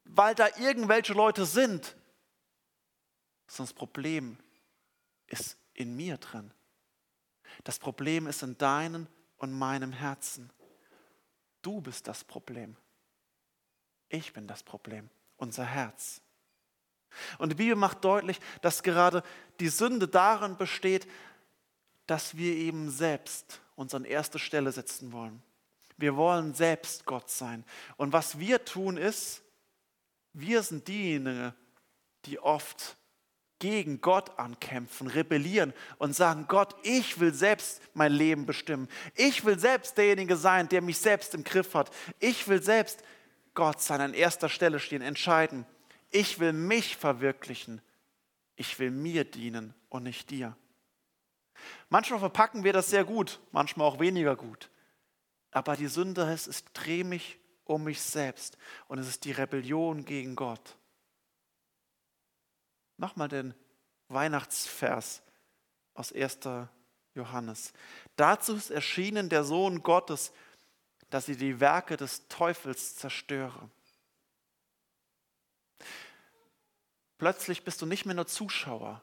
weil 0.05 0.33
da 0.35 0.47
irgendwelche 0.57 1.13
Leute 1.13 1.45
sind, 1.45 1.95
sondern 3.47 3.67
das 3.67 3.73
Problem 3.73 4.37
ist 5.27 5.57
in 5.73 5.95
mir 5.95 6.17
drin. 6.17 6.51
Das 7.63 7.79
Problem 7.79 8.27
ist 8.27 8.43
in 8.43 8.57
deinem 8.57 9.07
und 9.37 9.51
meinem 9.51 9.91
Herzen. 9.91 10.51
Du 11.61 11.81
bist 11.81 12.07
das 12.07 12.23
Problem. 12.23 12.75
Ich 14.09 14.33
bin 14.33 14.47
das 14.47 14.63
Problem, 14.63 15.09
unser 15.37 15.65
Herz. 15.65 16.21
Und 17.37 17.49
die 17.49 17.55
Bibel 17.55 17.75
macht 17.75 18.03
deutlich, 18.03 18.39
dass 18.61 18.83
gerade 18.83 19.23
die 19.59 19.69
Sünde 19.69 20.07
darin 20.07 20.57
besteht, 20.57 21.07
dass 22.07 22.35
wir 22.35 22.53
eben 22.53 22.89
selbst 22.89 23.61
uns 23.75 23.93
an 23.93 24.05
erste 24.05 24.39
Stelle 24.39 24.71
setzen 24.71 25.11
wollen. 25.11 25.41
Wir 25.97 26.15
wollen 26.15 26.53
selbst 26.53 27.05
Gott 27.05 27.29
sein. 27.29 27.63
Und 27.95 28.11
was 28.11 28.39
wir 28.39 28.65
tun 28.65 28.97
ist, 28.97 29.41
wir 30.33 30.63
sind 30.63 30.87
diejenigen, 30.87 31.53
die 32.25 32.39
oft 32.39 32.97
gegen 33.59 34.01
Gott 34.01 34.39
ankämpfen, 34.39 35.07
rebellieren 35.07 35.73
und 35.99 36.15
sagen, 36.15 36.45
Gott, 36.47 36.75
ich 36.81 37.19
will 37.19 37.33
selbst 37.33 37.79
mein 37.93 38.11
Leben 38.11 38.45
bestimmen. 38.47 38.89
Ich 39.15 39.45
will 39.45 39.59
selbst 39.59 39.97
derjenige 39.97 40.35
sein, 40.35 40.67
der 40.67 40.81
mich 40.81 40.97
selbst 40.97 41.35
im 41.35 41.43
Griff 41.43 41.75
hat. 41.75 41.91
Ich 42.19 42.47
will 42.47 42.61
selbst 42.61 43.03
Gott 43.53 43.79
sein, 43.79 44.01
an 44.01 44.13
erster 44.15 44.49
Stelle 44.49 44.79
stehen, 44.79 45.03
entscheiden. 45.03 45.65
Ich 46.11 46.39
will 46.39 46.53
mich 46.53 46.97
verwirklichen. 46.97 47.81
Ich 48.55 48.77
will 48.79 48.91
mir 48.91 49.23
dienen 49.23 49.73
und 49.89 50.03
nicht 50.03 50.29
dir. 50.29 50.55
Manchmal 51.89 52.19
verpacken 52.19 52.63
wir 52.63 52.73
das 52.73 52.89
sehr 52.89 53.05
gut, 53.05 53.39
manchmal 53.51 53.87
auch 53.87 53.99
weniger 53.99 54.35
gut. 54.35 54.69
Aber 55.51 55.75
die 55.75 55.87
Sünde 55.87 56.23
ist, 56.31 56.47
es 56.47 56.63
drehe 56.73 57.03
mich 57.03 57.39
um 57.65 57.83
mich 57.83 58.01
selbst 58.01 58.57
und 58.87 58.99
es 58.99 59.07
ist 59.07 59.25
die 59.25 59.31
Rebellion 59.31 60.05
gegen 60.05 60.35
Gott. 60.35 60.77
Nochmal 62.97 63.27
den 63.27 63.53
Weihnachtsvers 64.09 65.23
aus 65.93 66.13
1. 66.13 66.39
Johannes. 67.15 67.73
Dazu 68.15 68.55
ist 68.55 68.69
erschienen 68.69 69.29
der 69.29 69.43
Sohn 69.43 69.83
Gottes, 69.83 70.31
dass 71.09 71.25
sie 71.25 71.35
die 71.35 71.59
Werke 71.59 71.97
des 71.97 72.27
Teufels 72.27 72.95
zerstöre. 72.95 73.69
Plötzlich 77.21 77.63
bist 77.63 77.79
du 77.83 77.85
nicht 77.85 78.07
mehr 78.07 78.15
nur 78.15 78.25
Zuschauer. 78.25 78.99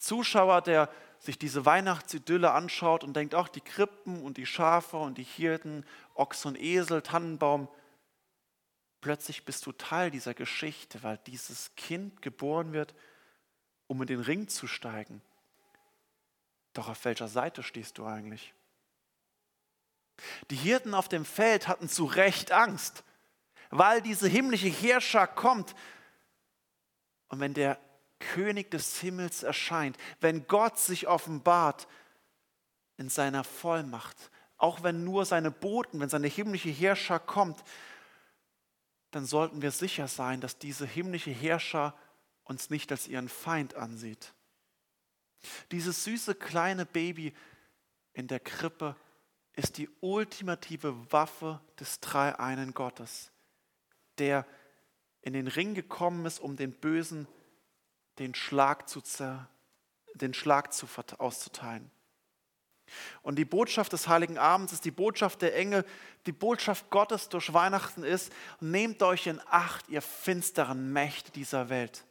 Zuschauer, 0.00 0.60
der 0.60 0.90
sich 1.20 1.38
diese 1.38 1.64
Weihnachtsidylle 1.64 2.50
anschaut 2.50 3.04
und 3.04 3.14
denkt, 3.14 3.32
ach, 3.36 3.46
die 3.48 3.60
Krippen 3.60 4.24
und 4.24 4.38
die 4.38 4.44
Schafe 4.44 4.96
und 4.96 5.18
die 5.18 5.22
Hirten, 5.22 5.86
Ochs 6.16 6.44
und 6.46 6.60
Esel, 6.60 7.00
Tannenbaum. 7.00 7.68
Plötzlich 9.00 9.44
bist 9.44 9.64
du 9.66 9.70
Teil 9.70 10.10
dieser 10.10 10.34
Geschichte, 10.34 11.00
weil 11.04 11.16
dieses 11.28 11.72
Kind 11.76 12.22
geboren 12.22 12.72
wird, 12.72 12.92
um 13.86 14.02
in 14.02 14.08
den 14.08 14.20
Ring 14.20 14.48
zu 14.48 14.66
steigen. 14.66 15.22
Doch 16.72 16.88
auf 16.88 17.04
welcher 17.04 17.28
Seite 17.28 17.62
stehst 17.62 17.98
du 17.98 18.04
eigentlich? 18.04 18.52
Die 20.50 20.56
Hirten 20.56 20.92
auf 20.92 21.08
dem 21.08 21.24
Feld 21.24 21.68
hatten 21.68 21.88
zu 21.88 22.04
Recht 22.04 22.50
Angst, 22.50 23.04
weil 23.70 24.02
diese 24.02 24.26
himmlische 24.26 24.66
Herrscher 24.66 25.28
kommt. 25.28 25.76
Und 27.28 27.40
wenn 27.40 27.54
der 27.54 27.78
König 28.18 28.70
des 28.70 28.98
Himmels 29.00 29.42
erscheint, 29.42 29.96
wenn 30.20 30.46
Gott 30.46 30.78
sich 30.78 31.06
offenbart 31.06 31.86
in 32.96 33.08
seiner 33.08 33.44
Vollmacht, 33.44 34.30
auch 34.56 34.82
wenn 34.82 35.04
nur 35.04 35.24
seine 35.24 35.50
Boten, 35.50 36.00
wenn 36.00 36.08
seine 36.08 36.26
himmlische 36.26 36.70
Herrscher 36.70 37.20
kommt, 37.20 37.62
dann 39.12 39.24
sollten 39.24 39.62
wir 39.62 39.70
sicher 39.70 40.08
sein, 40.08 40.40
dass 40.40 40.58
diese 40.58 40.86
himmlische 40.86 41.30
Herrscher 41.30 41.94
uns 42.44 42.70
nicht 42.70 42.90
als 42.90 43.06
ihren 43.06 43.28
Feind 43.28 43.74
ansieht. 43.74 44.34
Dieses 45.70 46.04
süße 46.04 46.34
kleine 46.34 46.84
Baby 46.84 47.32
in 48.12 48.26
der 48.26 48.40
Krippe 48.40 48.96
ist 49.54 49.78
die 49.78 49.88
ultimative 50.00 51.12
Waffe 51.12 51.60
des 51.78 52.00
dreieinen 52.00 52.74
Gottes, 52.74 53.30
der 54.18 54.46
in 55.22 55.32
den 55.32 55.48
Ring 55.48 55.74
gekommen 55.74 56.26
ist, 56.26 56.40
um 56.40 56.56
den 56.56 56.72
Bösen 56.72 57.26
den 58.18 58.34
Schlag, 58.34 58.88
zu, 58.88 59.02
den 60.14 60.34
Schlag 60.34 60.72
zu, 60.72 60.86
auszuteilen. 61.18 61.90
Und 63.22 63.36
die 63.36 63.44
Botschaft 63.44 63.92
des 63.92 64.08
Heiligen 64.08 64.38
Abends 64.38 64.72
ist 64.72 64.84
die 64.84 64.90
Botschaft 64.90 65.42
der 65.42 65.54
Engel, 65.54 65.84
die 66.26 66.32
Botschaft 66.32 66.90
Gottes 66.90 67.28
durch 67.28 67.52
Weihnachten 67.52 68.02
ist, 68.02 68.32
nehmt 68.60 69.02
euch 69.02 69.26
in 69.26 69.40
Acht, 69.46 69.88
ihr 69.88 70.02
finsteren 70.02 70.92
Mächte 70.92 71.30
dieser 71.32 71.68
Welt. 71.68 72.04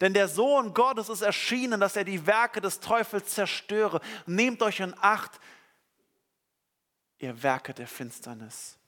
Denn 0.00 0.14
der 0.14 0.28
Sohn 0.28 0.72
Gottes 0.72 1.08
ist 1.08 1.20
erschienen, 1.20 1.80
dass 1.80 1.96
er 1.96 2.04
die 2.04 2.26
Werke 2.26 2.60
des 2.60 2.80
Teufels 2.80 3.34
zerstöre. 3.34 4.00
Nehmt 4.24 4.62
euch 4.62 4.80
in 4.80 4.94
Acht, 5.00 5.38
ihr 7.18 7.42
Werke 7.42 7.74
der 7.74 7.86
Finsternis. 7.86 8.78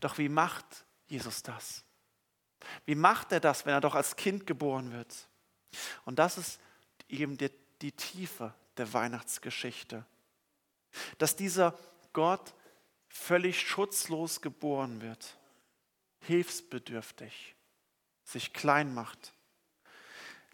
Doch 0.00 0.18
wie 0.18 0.28
macht 0.28 0.64
Jesus 1.06 1.42
das? 1.42 1.84
Wie 2.84 2.94
macht 2.94 3.32
er 3.32 3.40
das, 3.40 3.66
wenn 3.66 3.74
er 3.74 3.80
doch 3.80 3.94
als 3.94 4.16
Kind 4.16 4.46
geboren 4.46 4.92
wird? 4.92 5.28
Und 6.04 6.18
das 6.18 6.38
ist 6.38 6.60
eben 7.08 7.36
die, 7.36 7.50
die 7.82 7.92
Tiefe 7.92 8.54
der 8.76 8.92
Weihnachtsgeschichte. 8.92 10.04
Dass 11.18 11.36
dieser 11.36 11.76
Gott 12.12 12.54
völlig 13.08 13.60
schutzlos 13.60 14.40
geboren 14.40 15.00
wird, 15.00 15.36
hilfsbedürftig, 16.20 17.54
sich 18.24 18.52
klein 18.52 18.94
macht. 18.94 19.32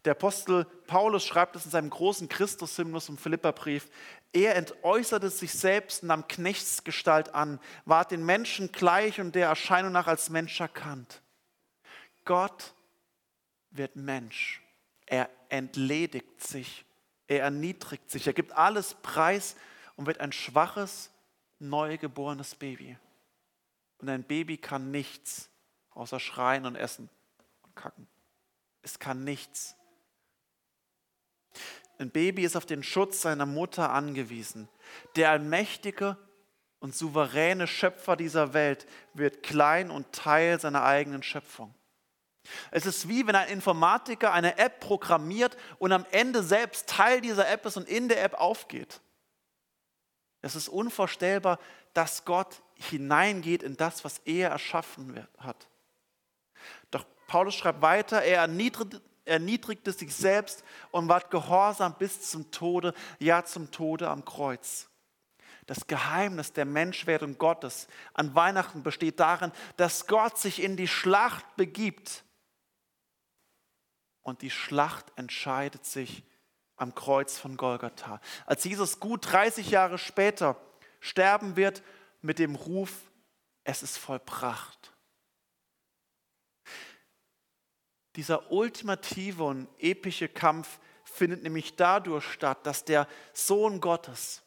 Der 0.05 0.13
Apostel 0.13 0.65
Paulus 0.87 1.27
schreibt 1.27 1.57
es 1.57 1.67
in 1.67 1.71
seinem 1.71 1.91
großen 1.91 2.29
Christus-Hymnus 2.29 3.11
im 3.11 3.19
Philipperbrief. 3.19 3.89
Er 4.33 4.57
entäußerte 4.57 5.29
sich 5.29 5.53
selbst 5.53 6.03
und 6.03 6.09
nahm 6.09 6.27
Knechtsgestalt 6.27 7.35
an, 7.35 7.61
ward 7.85 8.11
den 8.11 8.25
Menschen 8.25 8.73
gleich 8.73 9.21
und 9.21 9.35
der 9.35 9.49
Erscheinung 9.49 9.93
nach 9.93 10.07
als 10.07 10.31
Mensch 10.31 10.59
erkannt. 10.59 11.21
Gott 12.25 12.75
wird 13.71 13.97
Mensch. 13.97 14.63
Er 15.07 15.31
entledigt 15.49 16.43
sich. 16.43 16.85
Er 17.27 17.43
erniedrigt 17.43 18.11
sich. 18.11 18.27
Er 18.27 18.33
gibt 18.33 18.53
alles 18.53 18.95
preis 19.03 19.57
und 19.97 20.07
wird 20.07 20.21
ein 20.21 20.33
schwaches, 20.33 21.11
neugeborenes 21.59 22.55
Baby. 22.55 22.97
Und 23.99 24.09
ein 24.09 24.25
Baby 24.25 24.57
kann 24.57 24.91
nichts 24.91 25.51
außer 25.91 26.21
schreien 26.21 26.67
und 26.67 26.77
essen 26.77 27.11
und 27.63 27.77
kacken. 27.77 28.09
Es 28.83 28.99
kann 28.99 29.25
nichts. 29.25 29.77
Ein 31.99 32.11
Baby 32.11 32.45
ist 32.45 32.57
auf 32.57 32.65
den 32.65 32.83
Schutz 32.83 33.21
seiner 33.21 33.45
Mutter 33.45 33.91
angewiesen. 33.91 34.69
Der 35.17 35.31
allmächtige 35.31 36.17
und 36.79 36.95
souveräne 36.95 37.67
Schöpfer 37.67 38.17
dieser 38.17 38.55
Welt 38.55 38.87
wird 39.13 39.43
klein 39.43 39.91
und 39.91 40.13
Teil 40.13 40.59
seiner 40.59 40.83
eigenen 40.83 41.23
Schöpfung. 41.23 41.75
Es 42.71 42.87
ist 42.87 43.09
wie 43.09 43.27
wenn 43.27 43.37
ein 43.37 43.49
Informatiker 43.49 44.33
eine 44.33 44.59
App 44.59 44.81
programmiert 44.81 45.57
und 45.79 45.93
am 45.93 46.07
Ende 46.11 46.43
selbst 46.43 46.89
Teil 46.89 47.21
dieser 47.21 47.49
App 47.49 47.67
ist 47.67 47.77
und 47.77 47.89
in 47.89 48.09
der 48.09 48.23
App 48.23 48.35
aufgeht. 48.35 49.01
Es 50.43 50.55
ist 50.55 50.69
unvorstellbar, 50.69 51.59
dass 51.93 52.25
Gott 52.25 52.63
hineingeht 52.75 53.63
in 53.63 53.77
das, 53.77 54.05
was 54.05 54.19
er 54.25 54.51
erschaffen 54.51 55.27
hat. 55.39 55.69
Doch 56.91 57.05
Paulus 57.27 57.55
schreibt 57.55 57.83
weiter, 57.83 58.23
er 58.23 58.39
erniedrigte, 58.39 59.01
erniedrigte 59.25 59.93
sich 59.93 60.15
selbst 60.15 60.65
und 60.91 61.09
ward 61.09 61.31
gehorsam 61.31 61.95
bis 61.99 62.31
zum 62.31 62.51
Tode, 62.51 62.95
ja 63.19 63.45
zum 63.45 63.71
Tode 63.71 64.09
am 64.09 64.25
Kreuz. 64.25 64.89
Das 65.67 65.87
Geheimnis 65.87 66.53
der 66.53 66.65
Menschwerdung 66.65 67.39
Gottes 67.39 67.87
an 68.13 68.35
Weihnachten 68.35 68.83
besteht 68.83 69.21
darin, 69.21 69.53
dass 69.77 70.07
Gott 70.07 70.37
sich 70.37 70.63
in 70.63 70.77
die 70.77 70.89
Schlacht 70.89 71.45
begibt. 71.57 72.25
Und 74.23 74.43
die 74.43 74.51
Schlacht 74.51 75.07
entscheidet 75.17 75.85
sich 75.85 76.25
am 76.77 76.95
Kreuz 76.95 77.39
von 77.39 77.57
Golgatha. 77.57 78.21
Als 78.47 78.65
Jesus 78.65 79.01
gut 79.01 79.31
30 79.31 79.71
Jahre 79.71 79.99
später 79.99 80.61
sterben 81.01 81.57
wird 81.57 81.83
mit 82.23 82.39
dem 82.39 82.55
Ruf, 82.55 83.11
es 83.65 83.83
ist 83.83 83.99
vollbracht. 83.99 84.93
Dieser 88.17 88.51
ultimative 88.51 89.45
und 89.45 89.69
epische 89.79 90.29
Kampf 90.29 90.81
findet 91.05 91.43
nämlich 91.43 91.77
dadurch 91.77 92.25
statt, 92.25 92.67
dass 92.67 92.85
der 92.85 93.07
Sohn 93.33 93.81
Gottes, 93.81 94.43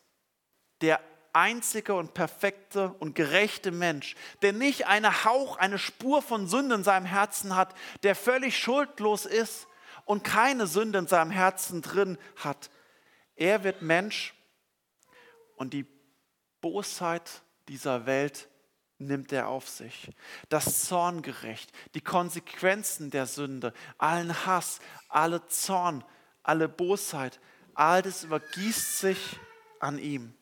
der 0.81 0.99
einzige 1.33 1.95
und 1.95 2.13
perfekte 2.13 2.93
und 2.99 3.15
gerechte 3.15 3.71
Mensch, 3.71 4.15
der 4.41 4.53
nicht 4.53 4.87
eine 4.87 5.25
Hauch, 5.25 5.57
eine 5.57 5.79
Spur 5.79 6.21
von 6.21 6.47
Sünde 6.47 6.75
in 6.75 6.83
seinem 6.83 7.05
Herzen 7.05 7.55
hat, 7.55 7.73
der 8.03 8.15
völlig 8.15 8.57
schuldlos 8.57 9.25
ist 9.25 9.67
und 10.05 10.23
keine 10.23 10.67
Sünde 10.67 10.99
in 10.99 11.07
seinem 11.07 11.31
Herzen 11.31 11.81
drin 11.81 12.17
hat, 12.37 12.69
er 13.35 13.63
wird 13.63 13.81
Mensch 13.81 14.33
und 15.55 15.73
die 15.73 15.85
Bosheit 16.61 17.41
dieser 17.67 18.05
Welt 18.05 18.47
nimmt 18.99 19.31
er 19.31 19.47
auf 19.47 19.67
sich. 19.67 20.09
Das 20.49 20.85
Zorngerecht, 20.85 21.71
die 21.93 22.01
Konsequenzen 22.01 23.09
der 23.09 23.25
Sünde, 23.25 23.73
allen 23.97 24.45
Hass, 24.45 24.79
alle 25.09 25.45
Zorn, 25.47 26.03
alle 26.43 26.69
Bosheit, 26.69 27.39
all 27.73 28.01
das 28.01 28.23
übergießt 28.23 28.99
sich 28.99 29.39
an 29.79 29.97
ihm. 29.97 30.35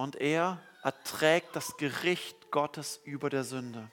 Und 0.00 0.16
er 0.16 0.58
erträgt 0.82 1.54
das 1.54 1.76
Gericht 1.76 2.50
Gottes 2.50 3.02
über 3.04 3.28
der 3.28 3.44
Sünde. 3.44 3.90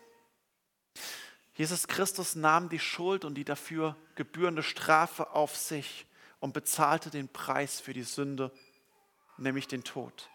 Jesus 1.53 1.85
Christus 1.85 2.33
nahm 2.33 2.69
die 2.69 2.79
Schuld 2.79 3.25
und 3.25 3.35
die 3.35 3.43
dafür 3.43 3.97
gebührende 4.15 4.63
Strafe 4.63 5.31
auf 5.31 5.57
sich 5.57 6.05
und 6.39 6.53
bezahlte 6.53 7.09
den 7.09 7.27
Preis 7.27 7.81
für 7.81 7.91
die 7.91 8.03
Sünde, 8.03 8.53
nämlich 9.35 9.67
den 9.67 9.83
Tod. 9.83 10.29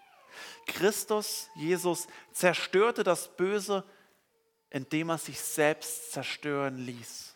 Christus, 0.66 1.48
Jesus, 1.54 2.06
zerstörte 2.32 3.02
das 3.02 3.34
Böse, 3.34 3.82
indem 4.68 5.08
er 5.08 5.16
sich 5.16 5.40
selbst 5.40 6.12
zerstören 6.12 6.76
ließ. 6.84 7.34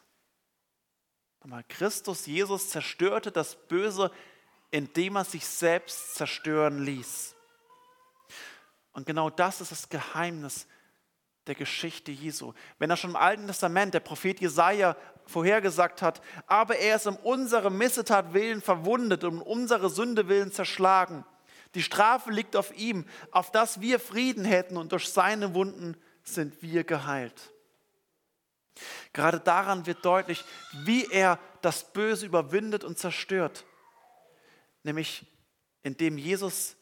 Nochmal, 1.41 1.65
Christus, 1.71 2.27
Jesus 2.27 2.69
zerstörte 2.69 3.33
das 3.33 3.57
Böse, 3.57 4.11
indem 4.71 5.17
er 5.17 5.25
sich 5.25 5.47
selbst 5.47 6.17
zerstören 6.17 6.85
ließ. 6.85 7.36
Und 8.97 9.05
genau 9.05 9.29
das 9.29 9.61
ist 9.61 9.73
das 9.73 9.91
Geheimnis 9.91 10.67
der 11.47 11.55
Geschichte 11.55 12.11
Jesu. 12.11 12.55
Wenn 12.79 12.89
er 12.89 12.97
schon 12.97 13.11
im 13.11 13.17
Alten 13.17 13.47
Testament, 13.47 13.93
der 13.93 14.01
Prophet 14.01 14.41
Jesaja, 14.41 14.97
vorhergesagt 15.27 16.01
hat, 16.01 16.23
aber 16.47 16.79
er 16.79 16.97
ist 16.97 17.07
um 17.07 17.17
unsere 17.17 17.71
Missetat 17.71 18.33
willen 18.33 18.63
verwundet 18.63 19.23
und 19.23 19.35
um 19.35 19.43
unsere 19.43 19.91
Sünde 19.91 20.29
willen 20.29 20.51
zerschlagen. 20.51 21.27
Die 21.75 21.83
Strafe 21.83 22.31
liegt 22.31 22.57
auf 22.57 22.75
ihm, 22.75 23.05
auf 23.33 23.53
dass 23.53 23.83
wir 23.83 24.01
Frieden 24.01 24.47
hätten 24.47 24.79
und 24.79 24.93
durch 24.93 25.11
seine 25.11 25.53
Wunden 25.53 25.95
sind 26.23 26.63
wir 26.63 26.83
geheilt. 26.83 27.53
Gerade 29.13 29.41
daran 29.41 29.85
wird 29.85 30.07
deutlich, 30.07 30.43
wie 30.85 31.05
er 31.05 31.39
das 31.61 31.93
Böse 31.93 32.25
überwindet 32.25 32.83
und 32.83 32.99
zerstört. 32.99 33.67
Nämlich 34.85 35.27
indem 35.83 36.17
Jesus 36.17 36.76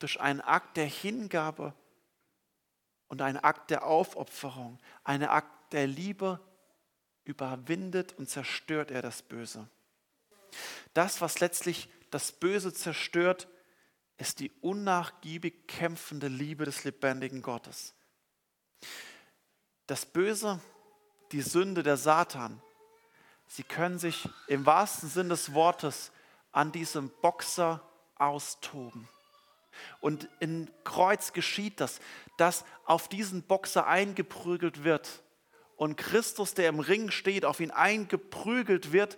durch 0.00 0.20
einen 0.20 0.40
Akt 0.40 0.76
der 0.76 0.86
Hingabe 0.86 1.74
und 3.06 3.22
einen 3.22 3.38
Akt 3.38 3.70
der 3.70 3.86
Aufopferung, 3.86 4.78
einen 5.04 5.28
Akt 5.28 5.72
der 5.72 5.86
Liebe 5.86 6.40
überwindet 7.24 8.14
und 8.18 8.28
zerstört 8.28 8.90
er 8.90 9.02
das 9.02 9.22
Böse. 9.22 9.68
Das, 10.94 11.20
was 11.20 11.38
letztlich 11.38 11.88
das 12.10 12.32
Böse 12.32 12.72
zerstört, 12.72 13.48
ist 14.16 14.40
die 14.40 14.50
unnachgiebig 14.60 15.68
kämpfende 15.68 16.28
Liebe 16.28 16.64
des 16.64 16.84
lebendigen 16.84 17.42
Gottes. 17.42 17.94
Das 19.86 20.06
Böse, 20.06 20.60
die 21.32 21.42
Sünde, 21.42 21.82
der 21.82 21.96
Satan, 21.96 22.60
sie 23.46 23.62
können 23.62 23.98
sich 23.98 24.28
im 24.46 24.66
wahrsten 24.66 25.08
Sinn 25.08 25.28
des 25.28 25.54
Wortes 25.54 26.10
an 26.52 26.72
diesem 26.72 27.10
Boxer 27.20 27.80
austoben. 28.16 29.08
Und 30.00 30.28
in 30.40 30.70
Kreuz 30.84 31.32
geschieht 31.32 31.80
das, 31.80 32.00
dass 32.36 32.64
auf 32.84 33.08
diesen 33.08 33.42
Boxer 33.42 33.86
eingeprügelt 33.86 34.84
wird 34.84 35.22
und 35.76 35.96
Christus, 35.96 36.52
der 36.52 36.68
im 36.68 36.80
Ring 36.80 37.10
steht, 37.10 37.44
auf 37.44 37.58
ihn 37.58 37.70
eingeprügelt 37.70 38.92
wird. 38.92 39.16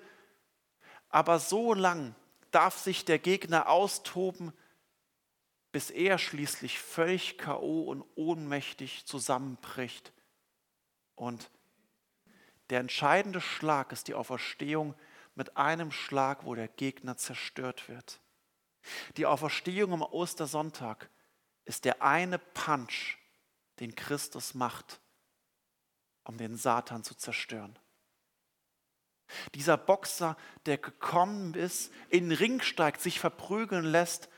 Aber 1.08 1.40
so 1.40 1.74
lang 1.74 2.14
darf 2.52 2.78
sich 2.78 3.04
der 3.04 3.18
Gegner 3.18 3.68
austoben, 3.68 4.52
bis 5.72 5.90
er 5.90 6.18
schließlich 6.18 6.78
völlig 6.78 7.36
KO 7.38 7.82
und 7.82 8.04
ohnmächtig 8.14 9.06
zusammenbricht. 9.06 10.12
Und 11.16 11.50
der 12.70 12.80
entscheidende 12.80 13.40
Schlag 13.40 13.90
ist 13.90 14.06
die 14.06 14.14
Auferstehung 14.14 14.94
mit 15.34 15.56
einem 15.56 15.90
Schlag, 15.90 16.44
wo 16.44 16.54
der 16.54 16.68
Gegner 16.68 17.16
zerstört 17.16 17.88
wird. 17.88 18.21
Die 19.16 19.27
Auferstehung 19.27 19.92
am 19.92 20.03
Ostersonntag 20.03 21.09
ist 21.64 21.85
der 21.85 22.03
eine 22.03 22.38
Punch, 22.38 23.18
den 23.81 23.95
Christus 23.95 24.55
macht, 24.55 25.01
um 26.25 26.37
den 26.37 26.57
Satan 26.57 27.05
zu 27.05 27.14
zerstören. 27.14 27.79
Dieser 29.55 29.77
Boxer, 29.77 30.37
der 30.66 30.79
gekommen 30.79 31.55
ist, 31.55 31.92
in 32.09 32.29
den 32.29 32.38
Ring 32.38 32.61
steigt, 32.61 33.01
sich 33.01 33.21
verprügeln 33.21 33.85
lässt 33.85 34.29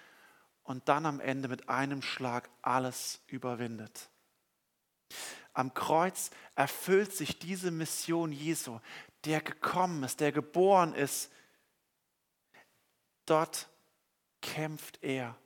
und 0.62 0.88
dann 0.88 1.06
am 1.06 1.20
Ende 1.20 1.48
mit 1.48 1.68
einem 1.68 2.02
Schlag 2.02 2.48
alles 2.62 3.20
überwindet. 3.26 4.08
Am 5.52 5.74
Kreuz 5.74 6.30
erfüllt 6.54 7.12
sich 7.12 7.38
diese 7.38 7.70
Mission 7.70 8.32
Jesu, 8.32 8.80
der 9.24 9.40
gekommen 9.40 10.02
ist, 10.02 10.20
der 10.20 10.32
geboren 10.32 10.94
ist. 10.94 11.30
Dort 13.26 13.68
kämpft 14.44 15.02
er 15.02 15.36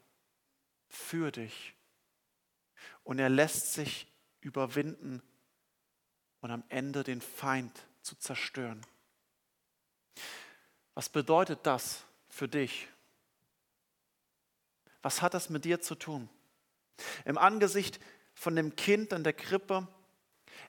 für 0.89 1.31
dich 1.31 1.75
und 3.05 3.19
er 3.19 3.29
lässt 3.29 3.73
sich 3.73 4.07
überwinden 4.41 5.23
und 6.41 6.51
am 6.51 6.65
Ende 6.69 7.05
den 7.05 7.21
Feind 7.21 7.87
zu 8.03 8.17
zerstören. 8.17 8.85
Was 10.95 11.09
bedeutet 11.09 11.61
das 11.63 12.05
für 12.29 12.49
dich? 12.49 12.89
Was 15.03 15.23
hat 15.23 15.35
das 15.35 15.49
mit 15.49 15.65
dir 15.65 15.81
zu 15.81 15.95
tun? 15.95 16.29
Im 17.25 17.39
Angesicht 17.39 18.01
von 18.35 18.57
dem 18.57 18.75
Kind 18.75 19.13
in 19.13 19.23
der 19.23 19.33
Krippe, 19.33 19.87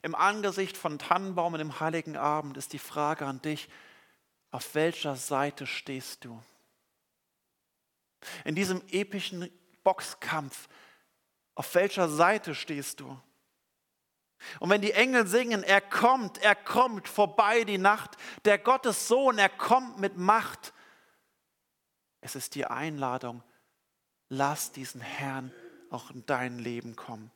im 0.03 0.13
Angesicht 0.13 0.77
von 0.77 0.99
Tannenbaum 0.99 1.53
und 1.53 1.59
dem 1.59 1.79
heiligen 1.79 2.15
Abend 2.15 2.57
ist 2.57 2.73
die 2.73 2.79
Frage 2.79 3.25
an 3.25 3.41
dich, 3.41 3.69
auf 4.51 4.75
welcher 4.75 5.15
Seite 5.15 5.65
stehst 5.65 6.25
du? 6.25 6.41
In 8.45 8.55
diesem 8.55 8.81
epischen 8.89 9.49
Boxkampf, 9.83 10.67
auf 11.55 11.73
welcher 11.75 12.09
Seite 12.09 12.55
stehst 12.55 12.99
du? 12.99 13.19
Und 14.59 14.69
wenn 14.69 14.81
die 14.81 14.93
Engel 14.93 15.27
singen, 15.27 15.63
er 15.63 15.81
kommt, 15.81 16.37
er 16.37 16.55
kommt 16.55 17.07
vorbei 17.07 17.63
die 17.63 17.77
Nacht, 17.77 18.11
der 18.45 18.57
Gottes 18.57 19.07
Sohn, 19.07 19.37
er 19.37 19.49
kommt 19.49 19.99
mit 19.99 20.17
Macht. 20.17 20.73
Es 22.21 22.35
ist 22.35 22.55
die 22.55 22.65
Einladung, 22.65 23.43
lass 24.29 24.71
diesen 24.71 25.01
Herrn 25.01 25.53
auch 25.89 26.11
in 26.11 26.25
dein 26.25 26.59
Leben 26.59 26.95
kommen. 26.95 27.31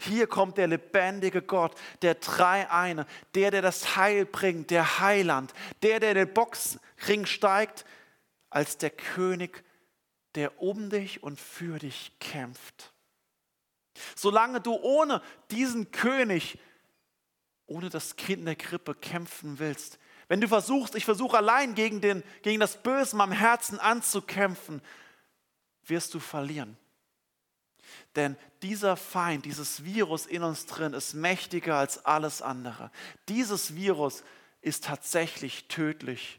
Hier 0.00 0.26
kommt 0.26 0.58
der 0.58 0.66
lebendige 0.66 1.40
Gott, 1.40 1.74
der 2.02 2.16
Dreieine, 2.16 3.06
der, 3.34 3.50
der 3.50 3.62
das 3.62 3.96
Heil 3.96 4.26
bringt, 4.26 4.70
der 4.70 5.00
Heiland, 5.00 5.54
der, 5.82 6.00
der 6.00 6.14
den 6.14 6.32
Boxring 6.32 7.26
steigt, 7.26 7.84
als 8.50 8.76
der 8.76 8.90
König, 8.90 9.64
der 10.34 10.62
um 10.62 10.90
dich 10.90 11.22
und 11.22 11.40
für 11.40 11.78
dich 11.78 12.12
kämpft. 12.20 12.92
Solange 14.14 14.60
du 14.60 14.74
ohne 14.74 15.22
diesen 15.50 15.90
König, 15.90 16.58
ohne 17.66 17.88
das 17.90 18.16
Kind 18.16 18.40
in 18.40 18.46
der 18.46 18.56
Krippe 18.56 18.94
kämpfen 18.94 19.58
willst, 19.58 19.98
wenn 20.28 20.40
du 20.40 20.46
versuchst, 20.46 20.94
ich 20.94 21.04
versuche 21.04 21.36
allein 21.36 21.74
gegen, 21.74 22.00
den, 22.00 22.22
gegen 22.42 22.60
das 22.60 22.80
Böse 22.80 23.12
in 23.12 23.18
meinem 23.18 23.32
Herzen 23.32 23.80
anzukämpfen, 23.80 24.80
wirst 25.84 26.14
du 26.14 26.20
verlieren. 26.20 26.76
Denn 28.14 28.36
dieser 28.62 28.96
Feind, 28.96 29.44
dieses 29.44 29.84
Virus 29.84 30.26
in 30.26 30.44
uns 30.44 30.66
drin 30.66 30.92
ist 30.92 31.14
mächtiger 31.14 31.76
als 31.76 32.04
alles 32.04 32.42
andere. 32.42 32.92
Dieses 33.28 33.74
Virus 33.74 34.22
ist 34.60 34.84
tatsächlich 34.84 35.66
tödlich. 35.66 36.38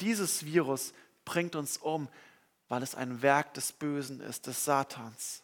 Dieses 0.00 0.44
Virus 0.44 0.92
bringt 1.24 1.56
uns 1.56 1.78
um, 1.78 2.08
weil 2.70 2.84
es 2.84 2.94
ein 2.94 3.20
Werk 3.20 3.52
des 3.54 3.72
Bösen 3.72 4.20
ist, 4.20 4.46
des 4.46 4.64
Satans. 4.64 5.42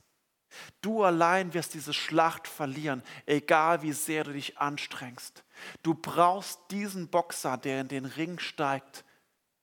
Du 0.81 1.03
allein 1.03 1.53
wirst 1.55 1.75
diese 1.75 1.93
Schlacht 1.93 2.47
verlieren, 2.47 3.03
egal 3.27 3.83
wie 3.83 3.93
sehr 3.93 4.23
du 4.23 4.33
dich 4.33 4.59
anstrengst. 4.59 5.45
Du 5.83 5.93
brauchst 5.95 6.61
diesen 6.71 7.09
Boxer, 7.09 7.59
der 7.59 7.81
in 7.81 7.89
den 7.89 8.05
Ring 8.07 8.39
steigt, 8.39 9.05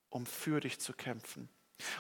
um 0.10 0.26
für 0.26 0.60
dich 0.60 0.82
zu 0.82 0.92
kämpfen. 0.92 1.48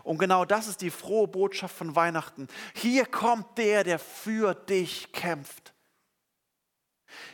Und 0.04 0.17
genau 0.17 0.43
das 0.43 0.67
ist 0.67 0.82
die 0.82 0.91
frohe 0.91 1.30
Botschaft 1.30 1.76
von 1.78 1.95
Weihnachten. 1.95 2.49
Hier 2.76 3.06
kommt 3.06 3.58
der, 3.58 3.86
der 3.86 3.99
für 3.99 4.54
dich 4.54 5.13
kämpft. 5.13 5.73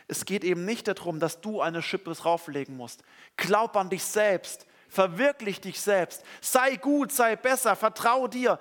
Es 0.08 0.24
geht 0.24 0.44
eben 0.44 0.66
nicht 0.66 0.88
darum, 0.88 1.20
dass 1.20 1.42
du 1.42 1.62
eine 1.62 1.82
Schippe 1.82 2.14
drauflegen 2.14 2.78
musst. 2.78 3.02
Glaub 3.38 3.76
an 3.76 3.90
dich 3.90 4.04
selbst, 4.04 4.68
verwirklich 4.90 5.62
dich 5.62 5.80
selbst, 5.80 6.24
sei 6.42 6.76
gut, 6.76 7.12
sei 7.12 7.36
besser, 7.36 7.76
vertrau 7.76 8.28
dir. 8.28 8.60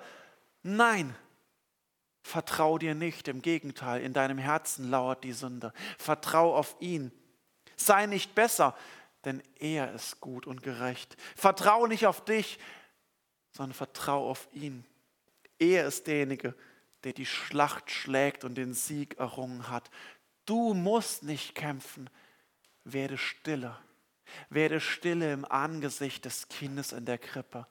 Nein, 0.63 1.15
vertrau 2.21 2.77
dir 2.77 2.95
nicht. 2.95 3.27
Im 3.27 3.41
Gegenteil, 3.41 4.01
in 4.01 4.13
deinem 4.13 4.37
Herzen 4.37 4.89
lauert 4.89 5.23
die 5.23 5.33
Sünde. 5.33 5.73
Vertrau 5.97 6.55
auf 6.55 6.75
ihn. 6.79 7.11
Sei 7.75 8.05
nicht 8.05 8.35
besser, 8.35 8.75
denn 9.25 9.41
er 9.59 9.93
ist 9.93 10.19
gut 10.19 10.45
und 10.47 10.63
gerecht. 10.63 11.17
Vertrau 11.35 11.87
nicht 11.87 12.05
auf 12.07 12.23
dich, 12.23 12.59
sondern 13.51 13.73
vertrau 13.73 14.29
auf 14.29 14.47
ihn. 14.53 14.85
Er 15.57 15.87
ist 15.87 16.07
derjenige, 16.07 16.55
der 17.03 17.13
die 17.13 17.25
Schlacht 17.25 17.91
schlägt 17.91 18.43
und 18.43 18.55
den 18.55 18.73
Sieg 18.73 19.17
errungen 19.17 19.69
hat. 19.69 19.89
Du 20.45 20.73
musst 20.73 21.23
nicht 21.23 21.55
kämpfen. 21.55 22.09
Werde 22.83 23.17
stille. 23.17 23.77
Werde 24.49 24.79
stille 24.79 25.31
im 25.31 25.45
Angesicht 25.45 26.25
des 26.25 26.47
Kindes 26.49 26.91
in 26.91 27.05
der 27.05 27.17
Krippe 27.17 27.67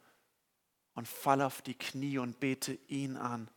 und 0.94 1.06
fall 1.06 1.42
auf 1.42 1.62
die 1.62 1.74
Knie 1.74 2.18
und 2.18 2.40
bete 2.40 2.78
ihn 2.88 3.16
an. 3.16 3.48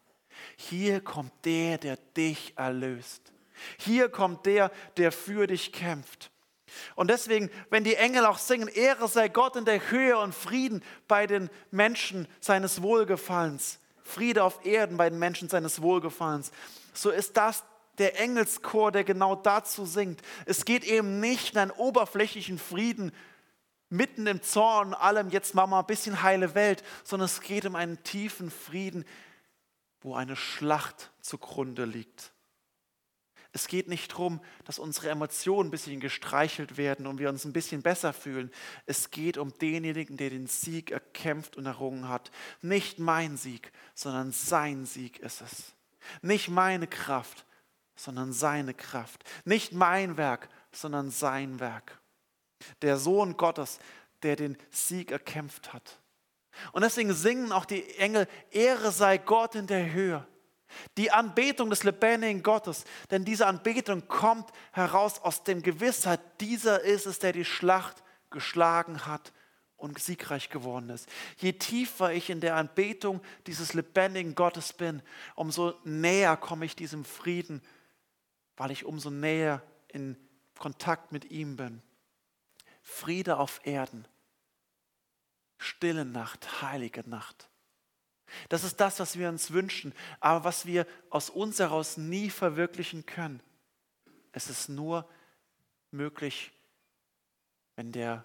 Hier 0.55 1.01
kommt 1.01 1.33
der, 1.45 1.77
der 1.77 1.97
dich 2.15 2.53
erlöst. 2.57 3.33
Hier 3.77 4.09
kommt 4.09 4.45
der, 4.45 4.71
der 4.97 5.11
für 5.11 5.47
dich 5.47 5.71
kämpft. 5.71 6.31
Und 6.95 7.09
deswegen, 7.09 7.49
wenn 7.69 7.83
die 7.83 7.95
Engel 7.95 8.25
auch 8.25 8.37
singen, 8.37 8.67
Ehre 8.67 9.07
sei 9.07 9.27
Gott 9.27 9.55
in 9.55 9.65
der 9.65 9.91
Höhe 9.91 10.17
und 10.17 10.33
Frieden 10.33 10.83
bei 11.07 11.27
den 11.27 11.49
Menschen 11.69 12.27
seines 12.39 12.81
Wohlgefallens, 12.81 13.79
Friede 14.03 14.43
auf 14.43 14.65
Erden 14.65 14.97
bei 14.97 15.09
den 15.09 15.19
Menschen 15.19 15.49
seines 15.49 15.81
Wohlgefallens, 15.81 16.51
so 16.93 17.09
ist 17.09 17.37
das 17.37 17.63
der 18.01 18.19
Engelschor, 18.19 18.91
der 18.91 19.03
genau 19.03 19.35
dazu 19.35 19.85
singt. 19.85 20.21
Es 20.45 20.65
geht 20.65 20.83
eben 20.83 21.19
nicht 21.19 21.53
in 21.53 21.59
einen 21.59 21.71
oberflächlichen 21.71 22.57
Frieden 22.57 23.11
mitten 23.89 24.25
im 24.25 24.41
Zorn, 24.41 24.93
allem, 24.93 25.29
jetzt 25.29 25.53
wir 25.53 25.67
ein 25.67 25.85
bisschen 25.85 26.23
heile 26.23 26.55
Welt, 26.55 26.83
sondern 27.03 27.25
es 27.25 27.41
geht 27.41 27.65
um 27.65 27.75
einen 27.75 28.01
tiefen 28.03 28.49
Frieden, 28.49 29.05
wo 30.01 30.15
eine 30.15 30.35
Schlacht 30.35 31.11
zugrunde 31.21 31.85
liegt. 31.85 32.31
Es 33.53 33.67
geht 33.67 33.89
nicht 33.89 34.13
darum, 34.13 34.39
dass 34.63 34.79
unsere 34.79 35.09
Emotionen 35.09 35.67
ein 35.67 35.71
bisschen 35.71 35.99
gestreichelt 35.99 36.77
werden 36.77 37.05
und 37.05 37.19
wir 37.19 37.29
uns 37.29 37.43
ein 37.43 37.51
bisschen 37.51 37.81
besser 37.81 38.13
fühlen. 38.13 38.49
Es 38.85 39.11
geht 39.11 39.37
um 39.37 39.53
denjenigen, 39.59 40.15
der 40.15 40.29
den 40.29 40.47
Sieg 40.47 40.91
erkämpft 40.91 41.57
und 41.57 41.65
errungen 41.65 42.07
hat. 42.07 42.31
Nicht 42.61 42.97
mein 42.97 43.35
Sieg, 43.35 43.73
sondern 43.93 44.31
sein 44.31 44.85
Sieg 44.85 45.19
ist 45.19 45.41
es. 45.41 45.73
Nicht 46.21 46.47
meine 46.49 46.87
Kraft, 46.87 47.45
sondern 47.95 48.33
seine 48.33 48.73
Kraft. 48.73 49.23
Nicht 49.45 49.73
mein 49.73 50.17
Werk, 50.17 50.49
sondern 50.71 51.11
sein 51.11 51.59
Werk. 51.59 51.99
Der 52.81 52.97
Sohn 52.97 53.37
Gottes, 53.37 53.79
der 54.23 54.35
den 54.35 54.57
Sieg 54.69 55.11
erkämpft 55.11 55.73
hat. 55.73 55.99
Und 56.73 56.83
deswegen 56.83 57.13
singen 57.13 57.51
auch 57.51 57.65
die 57.65 57.95
Engel, 57.97 58.27
Ehre 58.51 58.91
sei 58.91 59.17
Gott 59.17 59.55
in 59.55 59.67
der 59.67 59.91
Höhe 59.91 60.25
die 60.97 61.11
Anbetung 61.11 61.69
des 61.69 61.83
lebendigen 61.83 62.43
Gottes, 62.43 62.85
denn 63.09 63.25
diese 63.25 63.47
Anbetung 63.47 64.07
kommt 64.07 64.49
heraus 64.71 65.19
aus 65.19 65.43
dem 65.43 65.61
Gewissheit, 65.61 66.19
dieser 66.39 66.81
ist 66.81 67.05
es, 67.05 67.19
der 67.19 67.33
die 67.33 67.45
Schlacht 67.45 68.03
geschlagen 68.29 69.05
hat 69.05 69.33
und 69.77 69.99
siegreich 69.99 70.49
geworden 70.49 70.89
ist. 70.89 71.07
Je 71.37 71.53
tiefer 71.53 72.13
ich 72.13 72.29
in 72.29 72.39
der 72.39 72.55
Anbetung 72.55 73.21
dieses 73.47 73.73
lebendigen 73.73 74.35
Gottes 74.35 74.73
bin, 74.73 75.01
umso 75.35 75.73
näher 75.83 76.37
komme 76.37 76.65
ich 76.65 76.75
diesem 76.75 77.03
Frieden, 77.03 77.61
weil 78.57 78.71
ich 78.71 78.85
umso 78.85 79.09
näher 79.09 79.61
in 79.87 80.17
Kontakt 80.57 81.11
mit 81.11 81.31
ihm 81.31 81.55
bin. 81.55 81.81
Friede 82.81 83.37
auf 83.37 83.61
Erden, 83.65 84.07
stille 85.57 86.05
Nacht, 86.05 86.61
heilige 86.61 87.07
Nacht. 87.09 87.49
Das 88.49 88.63
ist 88.63 88.79
das, 88.79 88.99
was 88.99 89.17
wir 89.17 89.29
uns 89.29 89.51
wünschen, 89.51 89.93
aber 90.19 90.43
was 90.43 90.65
wir 90.65 90.87
aus 91.09 91.29
uns 91.29 91.59
heraus 91.59 91.97
nie 91.97 92.29
verwirklichen 92.29 93.05
können. 93.05 93.41
Es 94.31 94.49
ist 94.49 94.69
nur 94.69 95.09
möglich, 95.91 96.51
wenn 97.75 97.91
der 97.91 98.23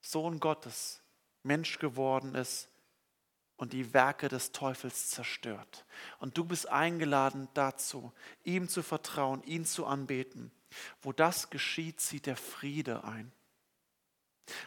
Sohn 0.00 0.40
Gottes 0.40 1.02
Mensch 1.42 1.78
geworden 1.78 2.34
ist 2.34 2.69
und 3.60 3.74
die 3.74 3.92
Werke 3.92 4.28
des 4.28 4.52
Teufels 4.52 5.10
zerstört. 5.10 5.84
Und 6.18 6.38
du 6.38 6.46
bist 6.46 6.70
eingeladen 6.70 7.46
dazu, 7.52 8.10
ihm 8.42 8.70
zu 8.70 8.82
vertrauen, 8.82 9.42
ihn 9.42 9.66
zu 9.66 9.84
anbeten. 9.84 10.50
Wo 11.02 11.12
das 11.12 11.50
geschieht, 11.50 12.00
zieht 12.00 12.24
der 12.24 12.38
Friede 12.38 13.04
ein. 13.04 13.30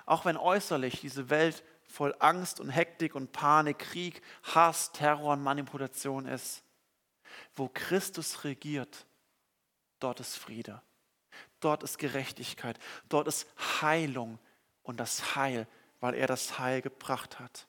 Auch 0.06 0.26
wenn 0.26 0.38
äußerlich 0.38 1.02
diese 1.02 1.32
Welt 1.32 1.64
voll 1.88 2.16
Angst 2.20 2.60
und 2.60 2.70
Hektik 2.70 3.16
und 3.16 3.32
Panik, 3.32 3.80
Krieg, 3.80 4.22
Hass, 4.44 4.92
Terror 4.92 5.34
und 5.34 5.42
Manipulation 5.42 6.28
ist. 6.28 6.64
Wo 7.56 7.70
Christus 7.74 8.44
regiert, 8.44 9.08
dort 10.00 10.20
ist 10.20 10.36
Friede, 10.36 10.84
dort 11.60 11.82
ist 11.82 11.98
Gerechtigkeit, 11.98 12.78
dort 13.10 13.28
ist 13.28 13.48
Heilung 13.82 14.38
und 14.84 15.00
das 15.00 15.36
Heil, 15.36 15.68
weil 16.00 16.14
er 16.14 16.28
das 16.28 16.60
Heil 16.60 16.84
gebracht 16.84 17.40
hat. 17.40 17.68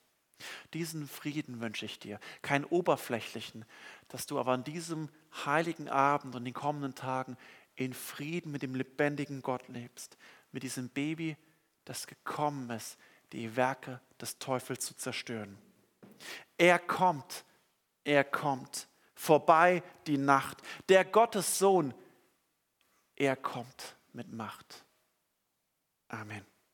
Diesen 0.72 1.08
Frieden 1.08 1.60
wünsche 1.60 1.86
ich 1.86 1.98
dir, 1.98 2.20
keinen 2.42 2.64
oberflächlichen, 2.64 3.64
dass 4.08 4.26
du 4.26 4.38
aber 4.38 4.52
an 4.52 4.64
diesem 4.64 5.08
heiligen 5.44 5.88
Abend 5.88 6.34
und 6.34 6.44
den 6.44 6.54
kommenden 6.54 6.94
Tagen 6.94 7.36
in 7.76 7.92
Frieden 7.92 8.52
mit 8.52 8.62
dem 8.62 8.74
lebendigen 8.74 9.42
Gott 9.42 9.68
lebst, 9.68 10.16
mit 10.52 10.62
diesem 10.62 10.88
Baby, 10.88 11.36
das 11.84 12.06
gekommen 12.06 12.70
ist, 12.70 12.98
die 13.32 13.56
Werke 13.56 14.00
des 14.20 14.38
Teufels 14.38 14.86
zu 14.86 14.94
zerstören. 14.94 15.58
Er 16.56 16.78
kommt, 16.78 17.44
er 18.04 18.24
kommt, 18.24 18.88
vorbei 19.14 19.82
die 20.06 20.18
Nacht. 20.18 20.62
Der 20.88 21.04
Gottes 21.04 21.58
Sohn, 21.58 21.92
er 23.16 23.36
kommt 23.36 23.96
mit 24.12 24.32
Macht. 24.32 24.84
Amen. 26.08 26.46